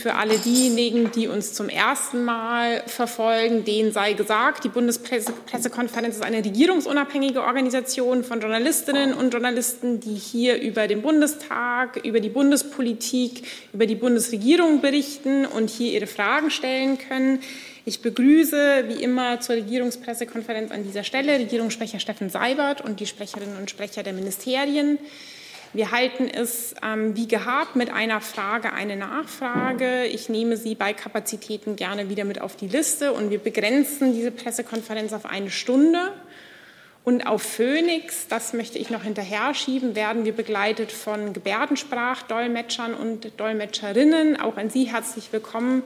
für 0.00 0.14
alle 0.14 0.38
diejenigen, 0.38 1.12
die 1.12 1.28
uns 1.28 1.52
zum 1.52 1.68
ersten 1.68 2.24
Mal 2.24 2.82
verfolgen, 2.86 3.64
denen 3.64 3.92
sei 3.92 4.14
gesagt, 4.14 4.64
die 4.64 4.68
Bundespressekonferenz 4.68 6.16
ist 6.16 6.24
eine 6.24 6.38
regierungsunabhängige 6.38 7.42
Organisation 7.42 8.24
von 8.24 8.40
Journalistinnen 8.40 9.14
und 9.14 9.32
Journalisten, 9.32 10.00
die 10.00 10.14
hier 10.14 10.60
über 10.60 10.88
den 10.88 11.02
Bundestag, 11.02 12.04
über 12.04 12.20
die 12.20 12.30
Bundespolitik, 12.30 13.42
über 13.72 13.86
die 13.86 13.94
Bundesregierung 13.94 14.80
berichten 14.80 15.46
und 15.46 15.70
hier 15.70 15.92
ihre 15.92 16.06
Fragen 16.06 16.50
stellen 16.50 16.98
können. 16.98 17.40
Ich 17.84 18.02
begrüße 18.02 18.84
wie 18.88 19.02
immer 19.02 19.40
zur 19.40 19.56
Regierungspressekonferenz 19.56 20.70
an 20.70 20.82
dieser 20.82 21.02
Stelle 21.02 21.38
Regierungssprecher 21.38 21.98
Steffen 21.98 22.28
Seibert 22.28 22.82
und 22.82 23.00
die 23.00 23.06
Sprecherinnen 23.06 23.56
und 23.56 23.70
Sprecher 23.70 24.02
der 24.02 24.12
Ministerien. 24.12 24.98
Wir 25.72 25.92
halten 25.92 26.26
es 26.28 26.74
ähm, 26.82 27.14
wie 27.14 27.28
gehabt 27.28 27.76
mit 27.76 27.90
einer 27.92 28.20
Frage, 28.20 28.72
eine 28.72 28.96
Nachfrage. 28.96 30.04
Ich 30.06 30.28
nehme 30.28 30.56
sie 30.56 30.74
bei 30.74 30.92
Kapazitäten 30.92 31.76
gerne 31.76 32.08
wieder 32.08 32.24
mit 32.24 32.40
auf 32.40 32.56
die 32.56 32.66
Liste 32.66 33.12
und 33.12 33.30
wir 33.30 33.38
begrenzen 33.38 34.12
diese 34.12 34.32
Pressekonferenz 34.32 35.12
auf 35.12 35.26
eine 35.26 35.50
Stunde. 35.50 36.12
Und 37.04 37.26
auf 37.26 37.42
Phoenix, 37.42 38.26
das 38.28 38.52
möchte 38.52 38.78
ich 38.78 38.90
noch 38.90 39.04
hinterher 39.04 39.54
schieben, 39.54 39.94
werden 39.94 40.24
wir 40.24 40.32
begleitet 40.32 40.90
von 40.90 41.32
Gebärdensprachdolmetschern 41.32 42.92
und 42.92 43.40
Dolmetscherinnen. 43.40 44.40
Auch 44.40 44.56
an 44.56 44.70
Sie 44.70 44.84
herzlich 44.84 45.32
willkommen 45.32 45.84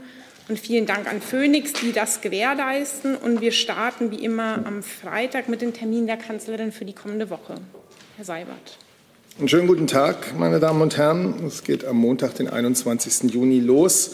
und 0.48 0.59
vielen 0.59 0.87
Dank 0.87 1.06
an 1.06 1.20
Phoenix, 1.20 1.75
die 1.75 1.92
das 1.92 2.23
gewährleisten. 2.23 3.16
Und 3.16 3.42
wir 3.42 3.53
starten 3.53 4.11
wie 4.11 4.25
immer 4.25 4.64
am 4.66 4.83
Freitag 4.83 5.48
mit 5.51 5.61
dem 5.61 5.75
Termin 5.75 6.06
der 6.06 6.16
Kanzlerin 6.16 6.73
für 6.73 6.87
die 6.87 6.95
kommende 6.95 7.28
Woche. 7.28 7.56
Herr 8.16 8.25
Seibert. 8.25 8.78
Einen 9.37 9.48
schönen 9.48 9.66
guten 9.66 9.88
Tag, 9.88 10.38
meine 10.38 10.61
Damen 10.61 10.80
und 10.80 10.97
Herren. 10.97 11.34
Es 11.45 11.65
geht 11.65 11.84
am 11.84 11.97
Montag, 11.97 12.37
den 12.37 12.47
21. 12.47 13.33
Juni, 13.33 13.59
los 13.59 14.12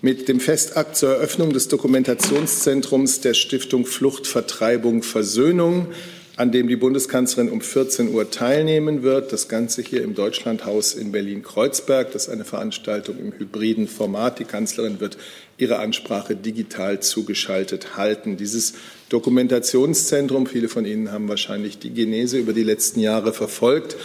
mit 0.00 0.28
dem 0.28 0.40
Festakt 0.40 0.96
zur 0.96 1.10
Eröffnung 1.10 1.52
des 1.52 1.68
Dokumentationszentrums 1.68 3.20
der 3.20 3.34
Stiftung 3.34 3.84
Flucht, 3.84 4.26
Vertreibung, 4.26 5.02
Versöhnung, 5.02 5.88
an 6.36 6.52
dem 6.52 6.68
die 6.68 6.76
Bundeskanzlerin 6.76 7.52
um 7.52 7.60
14 7.60 8.14
Uhr 8.14 8.30
teilnehmen 8.30 9.02
wird. 9.02 9.34
Das 9.34 9.46
Ganze 9.48 9.82
hier 9.82 10.02
im 10.02 10.14
Deutschlandhaus 10.14 10.94
in 10.94 11.12
Berlin-Kreuzberg. 11.12 12.10
Das 12.10 12.28
ist 12.28 12.28
eine 12.30 12.46
Veranstaltung 12.46 13.18
im 13.18 13.34
hybriden 13.38 13.86
Format. 13.86 14.38
Die 14.38 14.44
Kanzlerin 14.44 15.00
wird 15.00 15.18
ihre 15.58 15.80
Ansprache 15.80 16.34
digital 16.34 17.00
zugeschaltet 17.00 17.98
halten. 17.98 18.38
Dieses 18.38 18.72
Dokumentationszentrum, 19.10 20.46
viele 20.46 20.70
von 20.70 20.86
Ihnen 20.86 21.12
haben 21.12 21.28
wahrscheinlich 21.28 21.78
die 21.78 21.90
Genese 21.92 22.38
über 22.38 22.54
die 22.54 22.64
letzten 22.64 23.00
Jahre 23.00 23.34
verfolgt, 23.34 23.98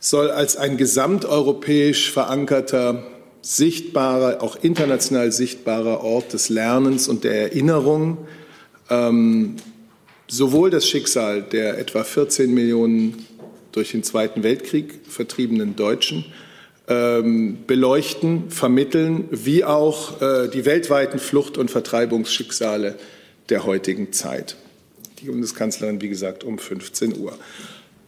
soll 0.00 0.30
als 0.30 0.56
ein 0.56 0.76
gesamteuropäisch 0.76 2.10
verankerter, 2.10 3.04
sichtbarer, 3.42 4.42
auch 4.42 4.56
international 4.62 5.30
sichtbarer 5.32 6.02
Ort 6.02 6.32
des 6.32 6.48
Lernens 6.48 7.08
und 7.08 7.24
der 7.24 7.40
Erinnerung 7.42 8.18
ähm, 8.90 9.56
sowohl 10.28 10.70
das 10.70 10.88
Schicksal 10.88 11.42
der 11.42 11.78
etwa 11.78 12.04
14 12.04 12.52
Millionen 12.52 13.26
durch 13.72 13.92
den 13.92 14.02
Zweiten 14.02 14.42
Weltkrieg 14.42 15.00
vertriebenen 15.08 15.76
Deutschen 15.76 16.24
ähm, 16.88 17.58
beleuchten, 17.66 18.50
vermitteln, 18.50 19.28
wie 19.30 19.64
auch 19.64 20.20
äh, 20.20 20.48
die 20.48 20.64
weltweiten 20.64 21.18
Flucht- 21.18 21.56
und 21.56 21.70
Vertreibungsschicksale 21.70 22.96
der 23.48 23.64
heutigen 23.64 24.12
Zeit. 24.12 24.56
Die 25.20 25.26
Bundeskanzlerin, 25.26 26.00
wie 26.00 26.08
gesagt, 26.08 26.42
um 26.42 26.58
15 26.58 27.16
Uhr. 27.16 27.38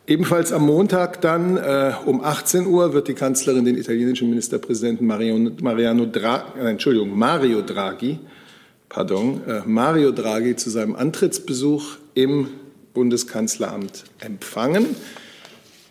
Ebenfalls 0.05 0.53
am 0.53 0.67
Montag 0.67 1.21
dann 1.21 1.57
äh, 1.57 1.93
um 2.07 2.25
18 2.25 2.67
Uhr 2.67 2.93
wird 2.93 3.07
die 3.07 3.15
Kanzlerin 3.15 3.65
den 3.65 3.79
italienischen 3.79 4.29
Ministerpräsidenten 4.29 5.07
Mariano, 5.07 5.53
Mariano 5.61 6.07
Dra 6.07 6.53
äh, 6.59 6.69
Entschuldigung, 6.69 7.17
Mario 7.17 7.63
Draghi, 7.63 8.19
pardon, 8.89 9.43
äh, 9.47 9.61
Mario 9.65 10.11
Draghi 10.11 10.57
zu 10.57 10.71
seinem 10.71 10.97
Antrittsbesuch 10.97 11.99
im 12.15 12.49
Bundeskanzleramt 12.95 14.03
empfangen. 14.19 14.97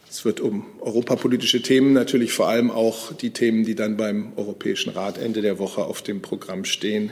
Es 0.09 0.25
wird 0.25 0.41
um 0.41 0.65
europapolitische 0.81 1.61
Themen, 1.61 1.93
natürlich 1.93 2.33
vor 2.33 2.49
allem 2.49 2.69
auch 2.69 3.13
die 3.13 3.29
Themen, 3.29 3.63
die 3.63 3.75
dann 3.75 3.95
beim 3.95 4.33
Europäischen 4.35 4.89
Rat 4.89 5.17
Ende 5.19 5.41
der 5.41 5.57
Woche 5.57 5.85
auf 5.85 6.01
dem 6.01 6.21
Programm 6.21 6.65
stehen, 6.65 7.11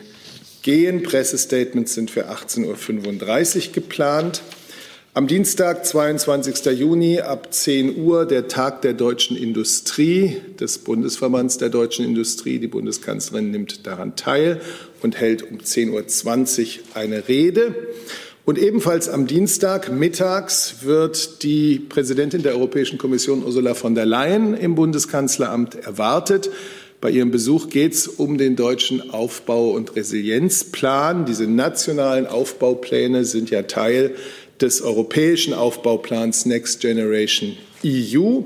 gehen. 0.63 1.01
Pressestatements 1.03 1.93
sind 1.93 2.11
für 2.11 2.29
18.35 2.29 3.67
Uhr 3.67 3.73
geplant. 3.73 4.41
Am 5.19 5.27
Dienstag, 5.27 5.85
22. 5.85 6.79
Juni 6.79 7.19
ab 7.19 7.53
10 7.53 7.97
Uhr 7.97 8.25
der 8.25 8.47
Tag 8.47 8.81
der 8.83 8.93
deutschen 8.93 9.35
Industrie 9.35 10.37
des 10.57 10.77
Bundesverbands 10.77 11.57
der 11.57 11.67
deutschen 11.67 12.05
Industrie. 12.05 12.57
Die 12.57 12.69
Bundeskanzlerin 12.69 13.51
nimmt 13.51 13.85
daran 13.85 14.15
teil 14.15 14.61
und 15.01 15.19
hält 15.19 15.43
um 15.43 15.57
10.20 15.57 16.77
Uhr 16.77 16.95
eine 16.95 17.27
Rede. 17.27 17.75
Und 18.45 18.57
ebenfalls 18.57 19.09
am 19.09 19.27
Dienstag 19.27 19.91
mittags 19.91 20.83
wird 20.83 21.43
die 21.43 21.79
Präsidentin 21.79 22.41
der 22.41 22.53
Europäischen 22.53 22.97
Kommission 22.97 23.43
Ursula 23.43 23.73
von 23.73 23.95
der 23.95 24.05
Leyen 24.05 24.53
im 24.53 24.75
Bundeskanzleramt 24.75 25.75
erwartet. 25.75 26.49
Bei 27.01 27.09
ihrem 27.09 27.31
Besuch 27.31 27.69
geht 27.69 27.93
es 27.93 28.07
um 28.07 28.37
den 28.37 28.57
deutschen 28.57 29.11
Aufbau- 29.11 29.71
und 29.71 29.95
Resilienzplan. 29.95 31.25
Diese 31.25 31.47
nationalen 31.47 32.27
Aufbaupläne 32.27 33.23
sind 33.23 33.49
ja 33.49 33.61
Teil 33.61 34.15
des 34.61 34.81
europäischen 34.81 35.53
Aufbauplans 35.53 36.45
Next 36.45 36.81
Generation 36.81 37.57
EU. 37.85 38.41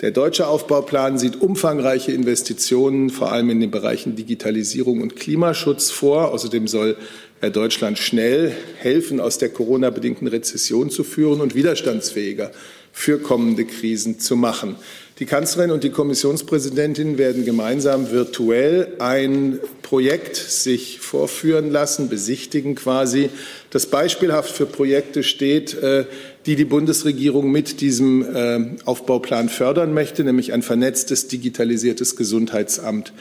Der 0.00 0.10
deutsche 0.10 0.46
Aufbauplan 0.46 1.18
sieht 1.18 1.40
umfangreiche 1.40 2.12
Investitionen, 2.12 3.08
vor 3.08 3.32
allem 3.32 3.48
in 3.48 3.60
den 3.60 3.70
Bereichen 3.70 4.14
Digitalisierung 4.14 5.00
und 5.00 5.16
Klimaschutz 5.16 5.90
vor. 5.90 6.32
Außerdem 6.32 6.68
soll 6.68 6.96
er 7.40 7.50
Deutschland 7.50 7.98
schnell 7.98 8.54
helfen, 8.76 9.20
aus 9.20 9.38
der 9.38 9.48
Corona-bedingten 9.48 10.26
Rezession 10.26 10.90
zu 10.90 11.04
führen 11.04 11.40
und 11.40 11.54
widerstandsfähiger 11.54 12.50
für 12.92 13.18
kommende 13.18 13.64
Krisen 13.64 14.18
zu 14.20 14.36
machen. 14.36 14.76
Die 15.18 15.24
Kanzlerin 15.24 15.70
und 15.70 15.82
die 15.82 15.88
Kommissionspräsidentin 15.88 17.16
werden 17.16 17.46
gemeinsam 17.46 18.10
virtuell 18.10 18.96
ein 18.98 19.58
Projekt 19.80 20.36
sich 20.36 21.00
vorführen 21.00 21.70
lassen, 21.70 22.10
besichtigen 22.10 22.74
quasi, 22.74 23.30
das 23.70 23.86
beispielhaft 23.86 24.50
für 24.50 24.66
Projekte 24.66 25.22
steht, 25.22 25.72
äh, 25.72 26.04
die 26.44 26.54
die 26.54 26.66
Bundesregierung 26.66 27.50
mit 27.50 27.80
diesem 27.80 28.26
äh, 28.34 28.76
Aufbauplan 28.84 29.48
fördern 29.48 29.94
möchte, 29.94 30.22
nämlich 30.22 30.52
ein 30.52 30.60
vernetztes, 30.60 31.28
digitalisiertes 31.28 32.16
Gesundheitsamt 32.16 33.14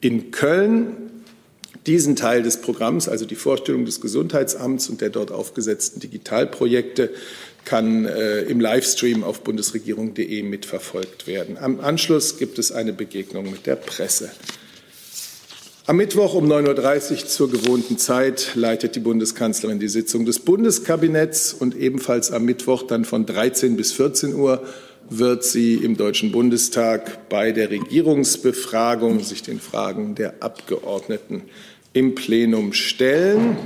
in 0.00 0.30
Köln. 0.30 1.21
Diesen 1.86 2.14
Teil 2.14 2.42
des 2.42 2.60
Programms, 2.60 3.08
also 3.08 3.24
die 3.24 3.34
Vorstellung 3.34 3.84
des 3.84 4.00
Gesundheitsamts 4.00 4.88
und 4.88 5.00
der 5.00 5.10
dort 5.10 5.32
aufgesetzten 5.32 6.00
Digitalprojekte, 6.00 7.10
kann 7.64 8.04
äh, 8.04 8.42
im 8.42 8.60
Livestream 8.60 9.24
auf 9.24 9.40
bundesregierung.de 9.40 10.42
mitverfolgt 10.42 11.26
werden. 11.26 11.56
Am 11.58 11.80
Anschluss 11.80 12.38
gibt 12.38 12.58
es 12.58 12.72
eine 12.72 12.92
Begegnung 12.92 13.50
mit 13.50 13.66
der 13.66 13.76
Presse. 13.76 14.30
Am 15.84 15.96
Mittwoch 15.96 16.34
um 16.34 16.50
9.30 16.50 17.10
Uhr 17.10 17.26
zur 17.26 17.50
gewohnten 17.50 17.98
Zeit 17.98 18.52
leitet 18.54 18.94
die 18.94 19.00
Bundeskanzlerin 19.00 19.80
die 19.80 19.88
Sitzung 19.88 20.24
des 20.24 20.38
Bundeskabinetts 20.38 21.52
und 21.52 21.76
ebenfalls 21.76 22.30
am 22.30 22.44
Mittwoch 22.44 22.84
dann 22.84 23.04
von 23.04 23.26
13 23.26 23.76
bis 23.76 23.92
14 23.92 24.34
Uhr 24.34 24.62
wird 25.10 25.44
sie 25.44 25.74
im 25.74 25.96
Deutschen 25.96 26.30
Bundestag 26.30 27.28
bei 27.28 27.50
der 27.50 27.70
Regierungsbefragung 27.70 29.20
sich 29.20 29.42
den 29.42 29.60
Fragen 29.60 30.14
der 30.14 30.34
Abgeordneten 30.40 31.42
im 31.92 32.14
Plenum 32.14 32.72
stellen. 32.72 33.56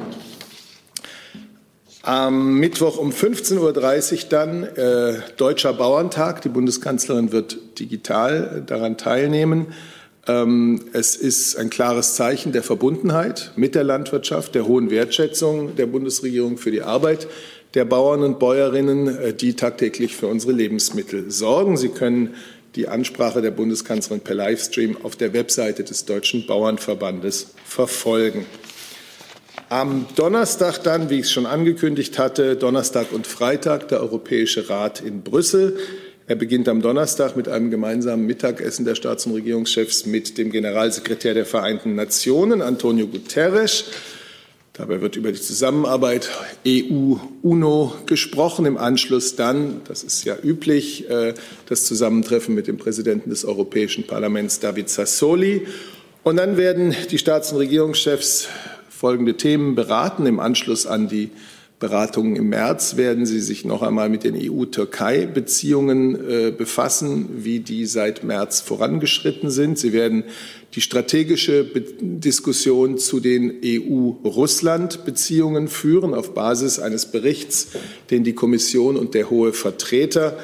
Am 2.02 2.58
Mittwoch 2.60 2.98
um 2.98 3.10
15.30 3.10 3.58
Uhr 3.58 4.28
dann 4.28 4.62
äh, 4.62 5.14
Deutscher 5.36 5.72
Bauerntag. 5.72 6.40
Die 6.42 6.48
Bundeskanzlerin 6.48 7.32
wird 7.32 7.58
digital 7.80 8.62
daran 8.64 8.96
teilnehmen. 8.96 9.66
Ähm, 10.28 10.84
es 10.92 11.16
ist 11.16 11.56
ein 11.56 11.68
klares 11.68 12.14
Zeichen 12.14 12.52
der 12.52 12.62
Verbundenheit 12.62 13.52
mit 13.56 13.74
der 13.74 13.84
Landwirtschaft, 13.84 14.54
der 14.54 14.66
hohen 14.66 14.90
Wertschätzung 14.90 15.74
der 15.76 15.86
Bundesregierung 15.86 16.58
für 16.58 16.70
die 16.70 16.82
Arbeit 16.82 17.26
der 17.74 17.84
Bauern 17.84 18.22
und 18.22 18.38
Bäuerinnen, 18.38 19.08
äh, 19.08 19.34
die 19.34 19.54
tagtäglich 19.54 20.16
für 20.16 20.28
unsere 20.28 20.52
Lebensmittel 20.52 21.30
sorgen. 21.30 21.76
Sie 21.76 21.88
können 21.88 22.34
die 22.76 22.88
Ansprache 22.88 23.40
der 23.40 23.50
Bundeskanzlerin 23.50 24.20
per 24.20 24.34
Livestream 24.34 24.98
auf 25.02 25.16
der 25.16 25.32
Webseite 25.32 25.82
des 25.82 26.04
Deutschen 26.04 26.46
Bauernverbandes 26.46 27.54
verfolgen. 27.64 28.46
Am 29.68 30.06
Donnerstag 30.14 30.82
dann, 30.84 31.10
wie 31.10 31.16
ich 31.16 31.26
es 31.26 31.32
schon 31.32 31.46
angekündigt 31.46 32.18
hatte, 32.18 32.54
Donnerstag 32.54 33.10
und 33.12 33.26
Freitag 33.26 33.88
der 33.88 34.00
Europäische 34.00 34.68
Rat 34.68 35.00
in 35.00 35.22
Brüssel. 35.22 35.76
Er 36.28 36.36
beginnt 36.36 36.68
am 36.68 36.82
Donnerstag 36.82 37.36
mit 37.36 37.48
einem 37.48 37.70
gemeinsamen 37.70 38.26
Mittagessen 38.26 38.84
der 38.84 38.94
Staats- 38.94 39.26
und 39.26 39.32
Regierungschefs 39.32 40.06
mit 40.06 40.38
dem 40.38 40.52
Generalsekretär 40.52 41.34
der 41.34 41.46
Vereinten 41.46 41.94
Nationen, 41.94 42.62
Antonio 42.62 43.06
Guterres. 43.06 43.84
Dabei 44.76 45.00
wird 45.00 45.16
über 45.16 45.32
die 45.32 45.40
Zusammenarbeit 45.40 46.28
EU-UNO 46.66 47.94
gesprochen. 48.04 48.66
Im 48.66 48.76
Anschluss 48.76 49.34
dann, 49.34 49.80
das 49.88 50.02
ist 50.02 50.24
ja 50.26 50.36
üblich, 50.42 51.08
äh, 51.08 51.32
das 51.66 51.86
Zusammentreffen 51.86 52.54
mit 52.54 52.66
dem 52.66 52.76
Präsidenten 52.76 53.30
des 53.30 53.46
Europäischen 53.46 54.06
Parlaments, 54.06 54.60
David 54.60 54.90
Sassoli. 54.90 55.66
Und 56.24 56.36
dann 56.36 56.58
werden 56.58 56.94
die 57.10 57.16
Staats- 57.16 57.52
und 57.52 57.58
Regierungschefs 57.58 58.48
folgende 58.90 59.38
Themen 59.38 59.76
beraten. 59.76 60.26
Im 60.26 60.40
Anschluss 60.40 60.86
an 60.86 61.08
die 61.08 61.30
Beratungen 61.78 62.36
im 62.36 62.48
März 62.48 62.96
werden 62.96 63.26
sie 63.26 63.40
sich 63.40 63.66
noch 63.66 63.82
einmal 63.82 64.08
mit 64.08 64.24
den 64.24 64.34
EU-Türkei-Beziehungen 64.34 66.14
äh, 66.14 66.50
befassen, 66.50 67.44
wie 67.44 67.60
die 67.60 67.84
seit 67.84 68.24
März 68.24 68.62
vorangeschritten 68.62 69.50
sind. 69.50 69.78
Sie 69.78 69.92
werden 69.92 70.24
die 70.74 70.80
strategische 70.80 71.64
Be 71.64 71.84
Diskussion 72.00 72.96
zu 72.96 73.20
den 73.20 73.60
EU-Russland-Beziehungen 73.62 75.68
führen 75.68 76.14
auf 76.14 76.32
Basis 76.32 76.78
eines 76.78 77.04
Berichts, 77.06 77.68
den 78.10 78.24
die 78.24 78.32
Kommission 78.32 78.96
und 78.96 79.12
der 79.12 79.28
hohe 79.28 79.52
Vertreter 79.52 80.38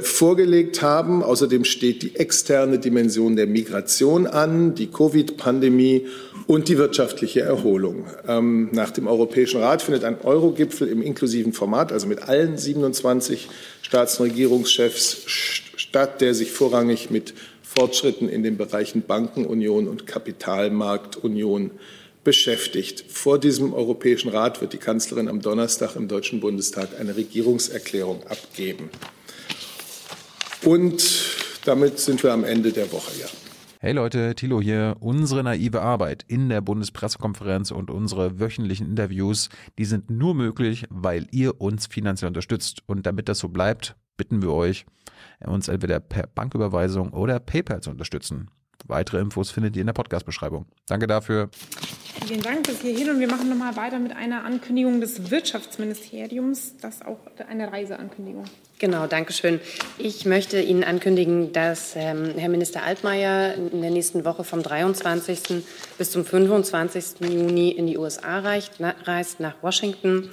vorgelegt 0.00 0.80
haben. 0.82 1.22
Außerdem 1.22 1.64
steht 1.64 2.02
die 2.02 2.16
externe 2.16 2.78
Dimension 2.78 3.36
der 3.36 3.46
Migration 3.46 4.26
an, 4.26 4.74
die 4.74 4.86
Covid-Pandemie 4.86 6.06
und 6.46 6.68
die 6.68 6.78
wirtschaftliche 6.78 7.42
Erholung. 7.42 8.06
Ähm, 8.26 8.70
nach 8.72 8.90
dem 8.90 9.06
Europäischen 9.06 9.60
Rat 9.60 9.82
findet 9.82 10.04
ein 10.04 10.20
Euro-Gipfel 10.22 10.88
im 10.88 11.02
inklusiven 11.02 11.52
Format, 11.52 11.92
also 11.92 12.06
mit 12.06 12.22
allen 12.22 12.56
27 12.56 13.48
Staats- 13.82 14.18
und 14.18 14.30
Regierungschefs 14.30 15.24
statt, 15.26 16.22
der 16.22 16.34
sich 16.34 16.50
vorrangig 16.50 17.10
mit 17.10 17.34
Fortschritten 17.62 18.30
in 18.30 18.42
den 18.42 18.56
Bereichen 18.56 19.02
Bankenunion 19.02 19.88
und 19.88 20.06
Kapitalmarktunion 20.06 21.70
beschäftigt. 22.24 23.04
Vor 23.08 23.38
diesem 23.38 23.74
Europäischen 23.74 24.30
Rat 24.30 24.62
wird 24.62 24.72
die 24.72 24.78
Kanzlerin 24.78 25.28
am 25.28 25.42
Donnerstag 25.42 25.96
im 25.96 26.08
Deutschen 26.08 26.40
Bundestag 26.40 26.98
eine 26.98 27.14
Regierungserklärung 27.14 28.26
abgeben. 28.26 28.88
Und 30.64 31.02
damit 31.64 31.98
sind 31.98 32.22
wir 32.22 32.32
am 32.32 32.44
Ende 32.44 32.72
der 32.72 32.90
Woche, 32.92 33.12
ja. 33.20 33.26
Hey 33.80 33.92
Leute, 33.92 34.34
Thilo 34.34 34.60
hier. 34.60 34.96
Unsere 34.98 35.44
naive 35.44 35.80
Arbeit 35.80 36.24
in 36.26 36.48
der 36.48 36.60
Bundespressekonferenz 36.60 37.70
und 37.70 37.90
unsere 37.90 38.40
wöchentlichen 38.40 38.88
Interviews, 38.88 39.50
die 39.78 39.84
sind 39.84 40.10
nur 40.10 40.34
möglich, 40.34 40.86
weil 40.90 41.28
ihr 41.30 41.60
uns 41.60 41.86
finanziell 41.86 42.26
unterstützt. 42.26 42.82
Und 42.86 43.06
damit 43.06 43.28
das 43.28 43.38
so 43.38 43.48
bleibt, 43.48 43.94
bitten 44.16 44.42
wir 44.42 44.50
euch, 44.50 44.84
uns 45.46 45.68
entweder 45.68 46.00
per 46.00 46.26
Banküberweisung 46.26 47.12
oder 47.12 47.38
PayPal 47.38 47.80
zu 47.80 47.90
unterstützen. 47.90 48.50
Weitere 48.86 49.20
Infos 49.20 49.52
findet 49.52 49.76
ihr 49.76 49.82
in 49.82 49.86
der 49.86 49.94
Podcast-Beschreibung. 49.94 50.66
Danke 50.86 51.06
dafür. 51.06 51.50
Vielen 52.26 52.42
Dank 52.42 52.66
bis 52.66 52.80
hierhin 52.80 53.10
und 53.10 53.20
wir 53.20 53.28
machen 53.28 53.48
nochmal 53.48 53.76
weiter 53.76 54.00
mit 54.00 54.12
einer 54.12 54.44
Ankündigung 54.44 55.00
des 55.00 55.30
Wirtschaftsministeriums, 55.30 56.76
das 56.78 57.02
auch 57.02 57.18
eine 57.48 57.70
Reiseankündigung. 57.70 58.44
Genau, 58.80 59.08
danke 59.08 59.32
schön. 59.32 59.60
Ich 59.98 60.24
möchte 60.24 60.60
Ihnen 60.60 60.84
ankündigen, 60.84 61.52
dass 61.52 61.96
ähm, 61.96 62.34
Herr 62.36 62.48
Minister 62.48 62.84
Altmaier 62.84 63.54
in 63.54 63.82
der 63.82 63.90
nächsten 63.90 64.24
Woche 64.24 64.44
vom 64.44 64.62
23. 64.62 65.64
bis 65.98 66.12
zum 66.12 66.24
25. 66.24 67.28
Juni 67.28 67.70
in 67.70 67.88
die 67.88 67.98
USA 67.98 68.38
reicht, 68.38 68.74
na, 68.78 68.94
reist, 69.02 69.40
nach 69.40 69.54
Washington. 69.62 70.30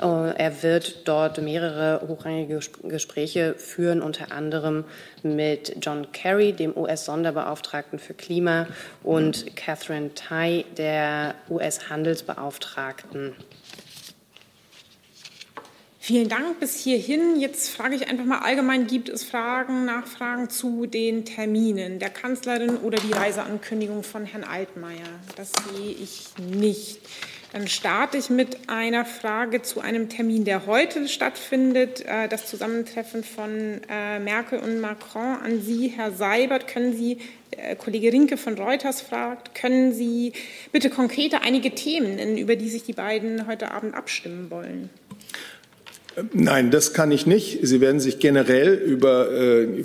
Äh, 0.00 0.04
er 0.04 0.62
wird 0.62 1.06
dort 1.06 1.42
mehrere 1.42 2.08
hochrangige 2.08 2.60
Gespräche 2.84 3.56
führen, 3.58 4.00
unter 4.00 4.32
anderem 4.32 4.84
mit 5.22 5.76
John 5.82 6.12
Kerry, 6.12 6.54
dem 6.54 6.74
US-Sonderbeauftragten 6.74 7.98
für 7.98 8.14
Klima, 8.14 8.68
und 9.02 9.54
Catherine 9.54 10.14
Tai, 10.14 10.64
der 10.78 11.34
US-Handelsbeauftragten. 11.50 13.34
Vielen 16.04 16.28
Dank 16.28 16.58
bis 16.58 16.80
hierhin. 16.80 17.38
Jetzt 17.38 17.68
frage 17.68 17.94
ich 17.94 18.08
einfach 18.08 18.24
mal 18.24 18.40
allgemein, 18.40 18.88
gibt 18.88 19.08
es 19.08 19.22
Fragen, 19.22 19.84
Nachfragen 19.84 20.50
zu 20.50 20.86
den 20.86 21.24
Terminen 21.24 22.00
der 22.00 22.10
Kanzlerin 22.10 22.78
oder 22.78 22.98
die 22.98 23.12
Reiseankündigung 23.12 24.02
von 24.02 24.26
Herrn 24.26 24.42
Altmaier? 24.42 25.06
Das 25.36 25.52
sehe 25.52 25.92
ich 25.92 26.30
nicht. 26.44 26.98
Dann 27.52 27.68
starte 27.68 28.18
ich 28.18 28.30
mit 28.30 28.68
einer 28.68 29.04
Frage 29.04 29.62
zu 29.62 29.80
einem 29.80 30.08
Termin, 30.08 30.44
der 30.44 30.66
heute 30.66 31.06
stattfindet, 31.06 32.00
äh, 32.04 32.26
das 32.26 32.46
Zusammentreffen 32.46 33.22
von 33.22 33.80
äh, 33.88 34.18
Merkel 34.18 34.58
und 34.58 34.80
Macron. 34.80 35.36
An 35.36 35.62
Sie, 35.62 35.86
Herr 35.86 36.10
Seibert, 36.10 36.66
können 36.66 36.96
Sie, 36.96 37.18
der 37.54 37.76
Kollege 37.76 38.12
Rinke 38.12 38.38
von 38.38 38.54
Reuters 38.58 39.02
fragt, 39.02 39.54
können 39.54 39.92
Sie 39.92 40.32
bitte 40.72 40.90
konkreter 40.90 41.42
einige 41.42 41.76
Themen 41.76 42.16
nennen, 42.16 42.38
über 42.38 42.56
die 42.56 42.70
sich 42.70 42.82
die 42.82 42.92
beiden 42.92 43.46
heute 43.46 43.70
Abend 43.70 43.94
abstimmen 43.94 44.50
wollen? 44.50 44.90
Nein, 46.32 46.70
das 46.70 46.92
kann 46.92 47.10
ich 47.10 47.26
nicht. 47.26 47.60
Sie 47.62 47.80
werden 47.80 48.00
sich 48.00 48.18
generell 48.18 48.74
über 48.74 49.30
äh, 49.30 49.84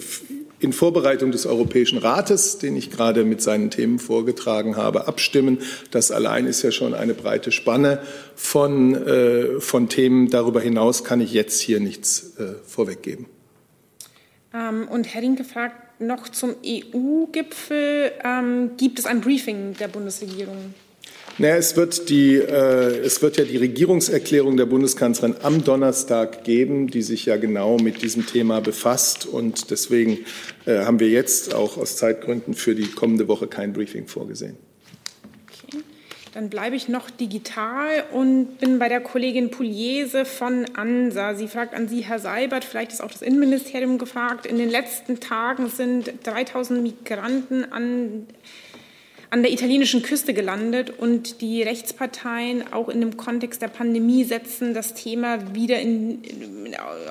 in 0.59 0.73
Vorbereitung 0.73 1.31
des 1.31 1.45
Europäischen 1.45 1.99
Rates, 1.99 2.57
den 2.57 2.75
ich 2.75 2.89
gerade 2.89 3.23
mit 3.23 3.41
seinen 3.41 3.69
Themen 3.69 3.99
vorgetragen 3.99 4.75
habe, 4.75 5.07
abstimmen. 5.07 5.59
Das 5.91 6.11
allein 6.11 6.47
ist 6.47 6.63
ja 6.63 6.71
schon 6.71 6.93
eine 6.93 7.13
breite 7.13 7.51
Spanne 7.51 8.01
von, 8.35 8.95
äh, 8.95 9.59
von 9.59 9.89
Themen. 9.89 10.29
Darüber 10.29 10.59
hinaus 10.59 11.03
kann 11.03 11.21
ich 11.21 11.33
jetzt 11.33 11.61
hier 11.61 11.79
nichts 11.79 12.37
äh, 12.37 12.55
vorweggeben. 12.65 13.27
Ähm, 14.53 14.87
und 14.87 15.13
Herr 15.13 15.21
Rinke 15.21 15.43
fragt 15.43 16.01
noch 16.01 16.29
zum 16.29 16.55
EU-Gipfel. 16.65 18.11
Ähm, 18.23 18.71
gibt 18.77 18.99
es 18.99 19.05
ein 19.05 19.21
Briefing 19.21 19.75
der 19.79 19.87
Bundesregierung? 19.87 20.73
Naja, 21.39 21.55
es 21.57 21.75
wird, 21.75 22.09
die, 22.09 22.35
äh, 22.35 22.97
es 23.05 23.21
wird 23.21 23.37
ja 23.37 23.43
die 23.43 23.57
Regierungserklärung 23.57 24.57
der 24.57 24.65
Bundeskanzlerin 24.65 25.35
am 25.43 25.63
Donnerstag 25.63 26.43
geben, 26.43 26.87
die 26.87 27.03
sich 27.03 27.27
ja 27.27 27.37
genau 27.37 27.77
mit 27.77 28.01
diesem 28.01 28.25
Thema 28.25 28.59
befasst. 28.59 29.27
Und 29.27 29.69
deswegen 29.69 30.25
äh, 30.65 30.79
haben 30.79 30.99
wir 30.99 31.09
jetzt 31.09 31.53
auch 31.53 31.77
aus 31.77 31.95
Zeitgründen 31.95 32.55
für 32.55 32.73
die 32.73 32.87
kommende 32.87 33.27
Woche 33.27 33.45
kein 33.45 33.71
Briefing 33.71 34.07
vorgesehen. 34.07 34.57
Okay. 35.45 35.83
Dann 36.33 36.49
bleibe 36.49 36.75
ich 36.75 36.87
noch 36.87 37.11
digital 37.11 38.05
und 38.13 38.57
bin 38.57 38.79
bei 38.79 38.89
der 38.89 39.01
Kollegin 39.01 39.51
Pugliese 39.51 40.25
von 40.25 40.65
ANSA. 40.73 41.35
Sie 41.35 41.47
fragt 41.47 41.75
an 41.75 41.87
Sie, 41.87 42.01
Herr 42.01 42.17
Seibert, 42.17 42.65
vielleicht 42.65 42.93
ist 42.93 43.01
auch 43.01 43.11
das 43.11 43.21
Innenministerium 43.21 43.99
gefragt. 43.99 44.47
In 44.47 44.57
den 44.57 44.71
letzten 44.71 45.19
Tagen 45.19 45.69
sind 45.69 46.11
3000 46.23 46.81
Migranten 46.81 47.71
an 47.71 48.25
an 49.29 49.43
der 49.43 49.51
italienischen 49.51 50.01
Küste 50.01 50.33
gelandet 50.33 50.89
und 50.97 51.41
die 51.41 51.61
Rechtsparteien 51.61 52.71
auch 52.71 52.87
in 52.87 53.01
dem 53.01 53.17
Kontext 53.17 53.61
der 53.61 53.67
Pandemie 53.67 54.23
setzen 54.23 54.73
das 54.73 54.93
Thema 54.93 55.53
wieder 55.53 55.79
in, 55.79 56.21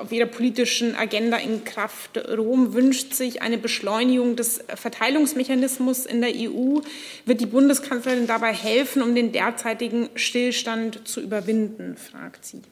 auf 0.00 0.10
ihrer 0.12 0.26
politischen 0.26 0.96
Agenda 0.96 1.36
in 1.36 1.64
Kraft. 1.64 2.18
Rom 2.36 2.72
wünscht 2.72 3.12
sich 3.12 3.42
eine 3.42 3.58
Beschleunigung 3.58 4.34
des 4.34 4.64
Verteilungsmechanismus 4.74 6.06
in 6.06 6.22
der 6.22 6.30
EU. 6.34 6.80
Wird 7.26 7.40
die 7.40 7.46
Bundeskanzlerin 7.46 8.26
dabei 8.26 8.52
helfen, 8.52 9.02
um 9.02 9.14
den 9.14 9.32
derzeitigen 9.32 10.08
Stillstand 10.14 11.06
zu 11.06 11.20
überwinden, 11.20 11.96
fragt 11.96 12.46
sie. 12.46 12.62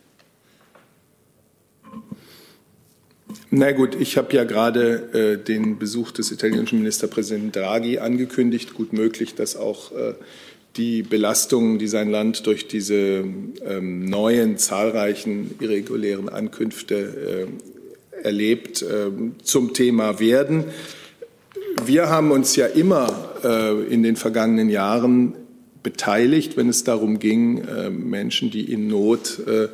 Na 3.51 3.73
gut, 3.73 3.97
ich 3.99 4.17
habe 4.17 4.35
ja 4.35 4.45
gerade 4.45 5.39
äh, 5.41 5.43
den 5.43 5.79
Besuch 5.79 6.11
des 6.11 6.31
italienischen 6.31 6.79
Ministerpräsidenten 6.79 7.53
Draghi 7.53 7.99
angekündigt. 7.99 8.75
Gut 8.75 8.93
möglich, 8.93 9.35
dass 9.35 9.57
auch 9.57 9.93
äh, 9.93 10.15
die 10.77 11.03
Belastungen, 11.03 11.79
die 11.79 11.87
sein 11.87 12.11
Land 12.11 12.47
durch 12.47 12.67
diese 12.69 13.25
ähm, 13.65 14.05
neuen, 14.05 14.59
zahlreichen 14.59 15.55
irregulären 15.61 16.29
Ankünfte 16.29 17.49
äh, 18.15 18.25
erlebt, 18.25 18.83
ähm, 18.83 19.37
zum 19.43 19.73
Thema 19.73 20.19
werden. 20.19 20.65
Wir 21.85 22.09
haben 22.09 22.31
uns 22.31 22.57
ja 22.57 22.67
immer 22.67 23.35
äh, 23.45 23.93
in 23.93 24.03
den 24.03 24.17
vergangenen 24.17 24.69
Jahren 24.69 25.35
beteiligt, 25.83 26.57
wenn 26.57 26.69
es 26.69 26.83
darum 26.83 27.19
ging, 27.19 27.59
äh, 27.65 27.91
Menschen, 27.91 28.51
die 28.51 28.73
in 28.73 28.89
Not 28.89 29.41
äh, 29.47 29.69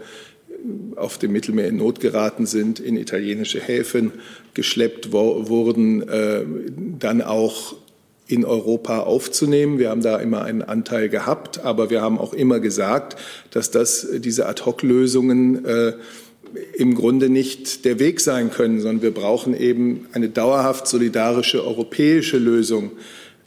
auf 0.97 1.19
dem 1.19 1.33
Mittelmeer 1.33 1.69
in 1.69 1.77
Not 1.77 2.01
geraten 2.01 2.47
sind, 2.47 2.81
in 2.81 2.97
italienische 2.97 3.61
Häfen 3.61 4.13
geschleppt 4.55 5.13
wurden, 5.13 6.09
äh, 6.09 6.45
dann 6.99 7.23
auch 7.23 7.75
in 8.27 8.45
Europa 8.45 9.01
aufzunehmen. 9.01 9.79
Wir 9.79 9.91
haben 9.91 10.03
da 10.03 10.19
immer 10.19 10.45
einen 10.45 10.63
Anteil 10.63 11.09
gehabt, 11.09 11.65
aber 11.65 11.91
wir 11.91 12.01
haben 12.01 12.19
auch 12.19 12.33
immer 12.33 12.61
gesagt, 12.61 13.17
dass 13.51 13.71
das, 13.71 14.07
diese 14.19 14.47
Ad-Hoc-Lösungen 14.47 15.65
äh, 15.65 15.93
im 16.75 16.95
Grunde 16.95 17.29
nicht 17.29 17.85
der 17.85 17.99
Weg 17.99 18.21
sein 18.21 18.51
können, 18.51 18.81
sondern 18.81 19.03
wir 19.03 19.13
brauchen 19.13 19.59
eben 19.59 20.07
eine 20.13 20.29
dauerhaft 20.29 20.87
solidarische 20.87 21.65
europäische 21.65 22.39
Lösung, 22.39 22.93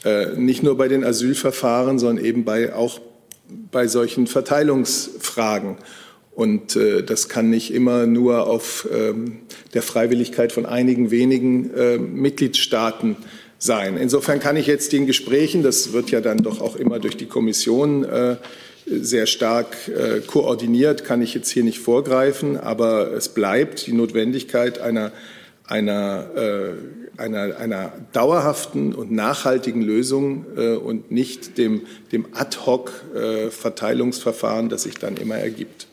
äh, 0.03 0.35
nicht 0.35 0.63
nur 0.63 0.77
bei 0.77 0.87
den 0.87 1.03
Asylverfahren, 1.03 1.99
sondern 1.99 2.23
eben 2.23 2.43
bei, 2.43 2.73
auch 2.73 2.99
bei 3.71 3.87
solchen 3.87 4.27
Verteilungsfragen. 4.27 5.77
Und 6.35 6.75
äh, 6.75 7.03
das 7.03 7.29
kann 7.29 7.49
nicht 7.49 7.73
immer 7.73 8.07
nur 8.07 8.47
auf 8.47 8.87
ähm, 8.91 9.39
der 9.73 9.81
Freiwilligkeit 9.81 10.51
von 10.51 10.65
einigen 10.65 11.11
wenigen 11.11 11.73
äh, 11.73 11.97
Mitgliedstaaten 11.97 13.17
sein. 13.59 13.97
Insofern 13.97 14.39
kann 14.39 14.57
ich 14.57 14.67
jetzt 14.67 14.93
den 14.93 15.05
Gesprächen, 15.05 15.63
das 15.63 15.93
wird 15.93 16.11
ja 16.11 16.21
dann 16.21 16.39
doch 16.39 16.59
auch 16.59 16.75
immer 16.75 16.99
durch 16.99 17.17
die 17.17 17.27
Kommission 17.27 18.03
äh, 18.03 18.37
sehr 18.85 19.27
stark 19.27 19.77
äh, 19.87 20.19
koordiniert, 20.21 21.05
kann 21.05 21.21
ich 21.21 21.33
jetzt 21.33 21.49
hier 21.49 21.63
nicht 21.63 21.79
vorgreifen, 21.79 22.57
aber 22.57 23.13
es 23.13 23.29
bleibt 23.29 23.87
die 23.87 23.93
Notwendigkeit 23.93 24.81
einer 24.81 25.13
einer, 25.65 26.25
äh, 26.35 26.73
einer, 27.17 27.57
einer 27.57 27.93
dauerhaften 28.11 28.93
und 28.93 29.11
nachhaltigen 29.11 29.81
Lösung 29.81 30.45
äh, 30.57 30.75
und 30.75 31.09
nicht 31.11 31.57
dem, 31.57 31.83
dem 32.11 32.27
Ad-hoc-Verteilungsverfahren, 32.33 34.67
das 34.69 34.83
sich 34.83 34.93
dann 34.95 35.17
immer 35.17 35.35
ergibt. 35.35 35.87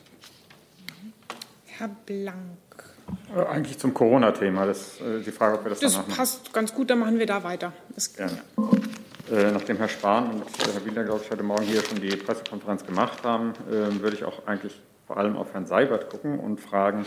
Herr 1.81 1.89
Blank. 2.05 2.59
Äh, 3.35 3.43
eigentlich 3.43 3.79
zum 3.79 3.91
Corona-Thema. 3.91 4.67
Das 4.67 5.01
äh, 5.01 5.19
die 5.25 5.31
Frage, 5.31 5.55
ob 5.55 5.65
wir 5.65 5.71
das, 5.71 5.79
das 5.79 5.93
danach 5.93 6.07
machen. 6.07 6.19
Das 6.19 6.35
passt 6.35 6.53
ganz 6.53 6.75
gut, 6.75 6.91
dann 6.91 6.99
machen 6.99 7.17
wir 7.17 7.25
da 7.25 7.43
weiter. 7.43 7.73
Das, 7.95 8.13
Gerne. 8.13 8.37
Äh, 9.31 9.51
nachdem 9.51 9.77
Herr 9.77 9.89
Spahn 9.89 10.29
und 10.29 10.43
Herr 10.59 10.85
Wieler, 10.85 11.03
glaube 11.05 11.21
ich, 11.23 11.31
heute 11.31 11.41
Morgen 11.41 11.63
hier 11.63 11.81
schon 11.83 11.99
die 11.99 12.15
Pressekonferenz 12.15 12.85
gemacht 12.85 13.23
haben, 13.23 13.53
äh, 13.67 13.99
würde 13.99 14.15
ich 14.15 14.23
auch 14.23 14.45
eigentlich 14.45 14.79
vor 15.07 15.17
allem 15.17 15.35
auf 15.35 15.53
Herrn 15.53 15.65
Seibert 15.65 16.07
gucken 16.07 16.39
und 16.39 16.59
fragen, 16.59 17.03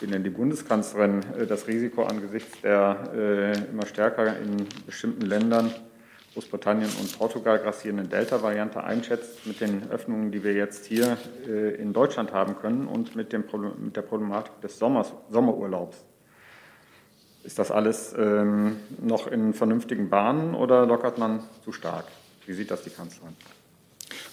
wie 0.00 0.08
denn 0.08 0.24
die 0.24 0.30
Bundeskanzlerin 0.30 1.20
äh, 1.38 1.46
das 1.46 1.68
Risiko 1.68 2.02
angesichts 2.02 2.60
der 2.62 3.12
äh, 3.14 3.70
immer 3.70 3.86
stärker 3.86 4.36
in 4.40 4.66
bestimmten 4.86 5.24
Ländern 5.24 5.72
Großbritannien 6.34 6.90
und 7.00 7.18
Portugal 7.18 7.58
grassierenden 7.58 8.08
Delta-Variante 8.08 8.84
einschätzt 8.84 9.46
mit 9.46 9.60
den 9.60 9.90
Öffnungen, 9.90 10.30
die 10.30 10.44
wir 10.44 10.52
jetzt 10.52 10.86
hier 10.86 11.18
äh, 11.46 11.74
in 11.74 11.92
Deutschland 11.92 12.32
haben 12.32 12.56
können 12.56 12.86
und 12.86 13.16
mit, 13.16 13.32
dem 13.32 13.46
Problem, 13.46 13.72
mit 13.86 13.96
der 13.96 14.02
Problematik 14.02 14.60
des 14.60 14.78
Sommers, 14.78 15.12
Sommerurlaubs. 15.30 16.04
Ist 17.42 17.58
das 17.58 17.70
alles 17.70 18.14
ähm, 18.16 18.76
noch 19.00 19.26
in 19.26 19.54
vernünftigen 19.54 20.08
Bahnen 20.08 20.54
oder 20.54 20.86
lockert 20.86 21.18
man 21.18 21.42
zu 21.64 21.72
stark? 21.72 22.04
Wie 22.46 22.52
sieht 22.52 22.70
das 22.70 22.82
die 22.82 22.90
Kanzlerin? 22.90 23.34